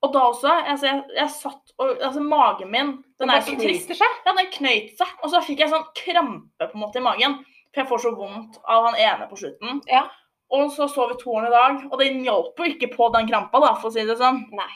Og 0.03 0.11
da 0.15 0.25
også, 0.33 0.51
altså 0.73 0.89
jeg, 0.89 1.03
jeg 1.15 1.31
satt 1.31 1.75
og 1.79 2.01
Altså, 2.03 2.23
magen 2.27 2.73
min 2.73 2.89
Den 3.21 3.31
er 3.31 3.45
så 3.47 3.55
trist. 3.55 3.93
seg. 3.95 4.17
Ja, 4.27 4.35
den 4.35 4.51
knøyt 4.51 4.97
seg, 4.99 5.13
og 5.23 5.31
så 5.31 5.43
fikk 5.47 5.63
jeg 5.63 5.71
sånn 5.71 5.87
krampe 5.95 6.67
på 6.67 6.75
en 6.75 6.83
måte 6.83 6.99
i 6.99 7.05
magen. 7.05 7.39
For 7.71 7.85
jeg 7.85 7.89
får 7.89 8.03
så 8.03 8.13
vondt 8.19 8.59
av 8.69 8.89
han 8.89 8.99
ene 9.01 9.29
på 9.31 9.39
slutten. 9.39 9.79
Ja. 9.89 10.09
Og 10.53 10.73
så 10.75 10.89
så 10.91 11.07
vi 11.09 11.17
toeren 11.21 11.49
i 11.49 11.55
dag, 11.55 11.85
og 11.89 11.95
den 12.03 12.19
hjalp 12.27 12.59
jo 12.59 12.67
ikke 12.69 12.91
på 12.93 13.09
den 13.15 13.31
krampa, 13.31 13.63
da, 13.63 13.71
for 13.79 13.89
å 13.89 13.95
si 13.95 14.05
det 14.09 14.19
sånn. 14.21 14.43
Nei. 14.53 14.73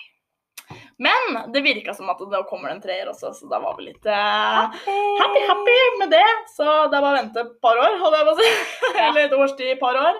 Men 0.99 1.53
det 1.53 1.61
virka 1.61 1.93
som 1.95 2.09
at 2.09 2.21
nå 2.25 2.39
kommer 2.49 2.71
det 2.71 2.77
en 2.79 2.83
treer 2.87 3.09
også, 3.11 3.35
så 3.37 3.49
da 3.51 3.59
var 3.61 3.77
vi 3.77 3.91
litt 3.91 4.07
eh, 4.09 4.87
happy, 5.21 5.43
happy 5.45 5.77
med 6.01 6.15
det. 6.15 6.25
Så 6.55 6.65
det 6.65 6.97
er 6.97 7.05
bare 7.05 7.13
å 7.13 7.19
vente 7.19 7.43
et 7.43 7.53
par 7.61 7.77
år, 7.77 7.99
holdt 8.01 8.17
jeg 8.17 8.29
på 8.29 8.35
å 8.35 8.41
si. 8.41 8.51
Ja. 8.97 9.11
Eller 9.11 9.27
et 9.27 9.37
årstid, 9.37 9.71
et 9.75 9.83
par 9.83 9.99
år. 10.01 10.17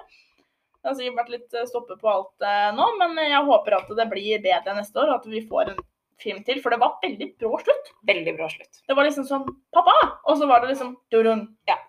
Det 0.77 0.91
har 0.91 0.97
sikkert 0.99 1.21
vært 1.23 1.33
litt 1.33 1.57
eh, 1.57 1.65
stoppe 1.71 1.97
på 1.97 2.11
alt 2.13 2.45
eh, 2.45 2.69
nå, 2.77 2.91
men 3.01 3.17
jeg 3.25 3.41
håper 3.49 3.79
at 3.79 3.89
det 3.99 4.09
blir 4.11 4.43
bedre 4.45 4.77
neste 4.77 5.01
år, 5.01 5.15
og 5.15 5.23
at 5.23 5.31
vi 5.33 5.41
får 5.49 5.73
en 5.73 5.81
film 6.21 6.45
til. 6.45 6.61
For 6.61 6.75
det 6.75 6.83
var 6.85 7.01
veldig 7.01 7.33
brå 7.41 7.57
slutt. 7.65 7.91
Veldig 8.13 8.37
bra 8.37 8.53
slutt. 8.53 8.85
Det 8.85 8.97
var 8.99 9.09
liksom 9.09 9.25
sånn 9.29 9.49
Pappa! 9.75 9.97
Og 10.29 10.37
så 10.37 10.49
var 10.51 10.61
det 10.61 10.75
liksom 10.75 10.93
durun. 11.13 11.47
Ja. 11.69 11.81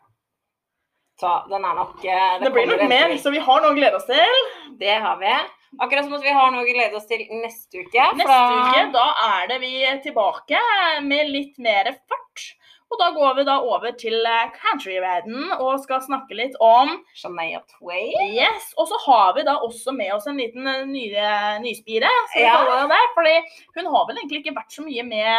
Så 1.20 1.34
den 1.50 1.66
er 1.66 1.74
nok 1.74 2.00
Det, 2.04 2.18
Det 2.46 2.52
blir 2.54 2.68
nok 2.70 2.88
mer, 2.88 3.14
så 3.20 3.32
vi 3.34 3.42
har 3.42 3.62
noe 3.64 3.74
å 3.74 3.78
glede 3.78 4.00
oss 4.00 4.08
til. 4.08 4.42
Det 4.80 4.96
har 5.04 5.20
vi. 5.20 5.36
Akkurat 5.80 6.06
som 6.08 6.14
at 6.16 6.24
vi 6.24 6.34
har 6.34 6.52
noe 6.54 6.64
å 6.64 6.68
glede 6.68 6.96
oss 6.96 7.06
til 7.10 7.26
neste 7.44 7.84
uke. 7.84 8.06
Neste 8.16 8.28
da- 8.28 8.62
uke 8.62 8.86
da 8.94 9.08
er 9.42 9.48
det 9.52 9.60
vi 9.62 9.74
tilbake 10.06 10.62
med 11.04 11.30
litt 11.34 11.60
mer 11.60 11.92
fart. 12.08 12.46
Og 12.88 12.96
da 13.02 13.10
går 13.12 13.34
vi 13.36 13.44
da 13.44 13.58
over 13.68 13.92
til 14.00 14.16
eh, 14.26 14.48
countryverden 14.56 15.50
og 15.60 15.82
skal 15.84 16.00
snakke 16.00 16.32
litt 16.40 16.54
om 16.64 16.94
Shania 17.20 17.60
Twain. 17.74 18.14
Yes, 18.32 18.70
Og 18.80 18.88
så 18.88 18.96
har 19.06 19.34
vi 19.36 19.44
da 19.44 19.58
også 19.60 19.92
med 19.94 20.14
oss 20.16 20.28
en 20.32 20.38
liten 20.40 20.66
eh, 20.72 20.86
nye, 20.88 21.60
nyspire. 21.66 22.08
Skal 22.32 22.46
Ja. 22.48 22.88
det. 22.88 23.02
Fordi 23.14 23.36
hun 23.76 23.92
har 23.92 24.08
vel 24.08 24.16
egentlig 24.22 24.46
ikke 24.46 24.56
vært 24.56 24.72
så 24.72 24.86
mye 24.88 25.04
med 25.04 25.36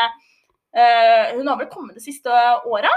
uh, 0.76 1.36
Hun 1.38 1.48
har 1.48 1.56
vel 1.56 1.70
kommet 1.72 1.94
de 1.96 2.04
siste 2.04 2.28
åra? 2.68 2.92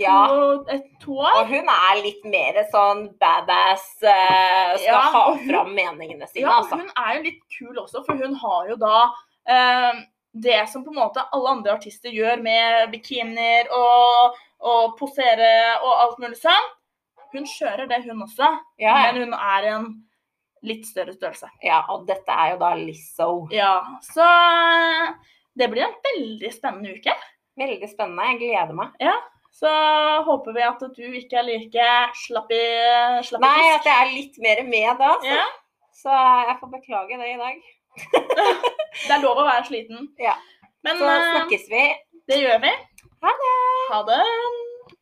Ja. 0.00 0.26
To, 0.28 0.64
et, 0.72 0.86
to 1.02 1.18
år? 1.20 1.34
Og 1.42 1.50
hun 1.52 1.68
er 1.68 1.98
litt 2.02 2.22
mer 2.24 2.62
sånn 2.72 3.02
badass, 3.20 3.84
uh, 4.02 4.72
skal 4.78 4.86
Ja, 4.86 5.00
ha 5.12 5.24
hun- 5.34 5.42
fram 5.48 5.74
meningene 5.76 6.26
sine, 6.28 6.46
Ja, 6.46 6.58
altså. 6.62 6.78
hun 6.80 6.90
er 6.96 7.16
jo 7.18 7.22
litt 7.22 7.42
kul 7.58 7.76
også, 7.82 8.04
for 8.06 8.16
hun 8.16 8.34
har 8.34 8.68
jo 8.70 8.76
da 8.76 9.02
uh, 9.48 10.00
det 10.34 10.68
som 10.70 10.84
på 10.84 10.88
en 10.94 10.96
måte 11.02 11.26
alle 11.32 11.48
andre 11.50 11.72
artister 11.76 12.10
gjør 12.10 12.40
med 12.42 12.90
bikinier 12.90 13.68
og, 13.70 14.38
og 14.60 14.96
posere 14.98 15.50
og 15.82 15.92
alt 16.06 16.18
mulig 16.24 16.38
sånn. 16.40 16.70
Hun 17.34 17.44
kjører 17.44 17.86
det, 17.88 18.02
hun 18.06 18.22
også, 18.24 18.48
Ja, 18.78 18.96
ja. 18.96 19.12
men 19.12 19.22
hun 19.26 19.34
er 19.34 19.68
en 19.74 19.86
litt 20.62 20.84
større 20.86 21.12
størrelse. 21.12 21.48
ja, 21.62 21.82
og 21.90 22.06
dette 22.06 22.28
er 22.32 22.52
jo 22.52 22.58
da 22.58 22.74
Lizzo. 22.78 23.48
Ja, 23.50 23.82
så 24.00 24.22
eh, 24.24 25.14
det 25.58 25.68
blir 25.72 25.84
en 25.84 25.94
veldig 26.04 26.52
spennende 26.54 26.96
uke. 26.96 27.12
Veldig 27.58 27.88
spennende. 27.90 28.22
Jeg 28.30 28.38
gleder 28.40 28.72
meg. 28.74 28.92
Så 29.52 29.70
håper 30.26 30.56
vi 30.56 30.62
at 30.64 30.80
du 30.96 31.02
ikke 31.18 31.38
er 31.42 31.44
like 31.46 31.88
slapp 32.22 32.52
i, 32.56 32.62
slapp 33.28 33.44
Nei, 33.44 33.66
at 33.74 33.84
jeg 33.86 33.98
er 34.06 34.14
litt 34.14 34.38
mer 34.42 34.62
med 34.68 35.02
da. 35.02 35.12
Så, 35.20 35.28
Ja, 35.28 35.44
så 36.02 36.22
jeg 36.48 36.56
får 36.62 36.72
beklage 36.78 37.20
det 37.20 37.34
i 37.34 37.38
dag. 37.42 37.60
det 39.06 39.12
er 39.12 39.22
lov 39.22 39.42
å 39.42 39.46
være 39.46 39.68
sliten. 39.68 40.08
Ja. 40.22 40.34
Men 40.82 40.98
Så 40.98 41.10
eh, 41.12 41.28
snakkes 41.36 41.68
vi. 41.70 41.84
det 42.32 42.40
gjør 42.42 42.64
vi. 42.64 42.74
Ha 43.22 43.36
det! 43.44 43.56
Ha 43.92 44.04
det. 44.08 44.22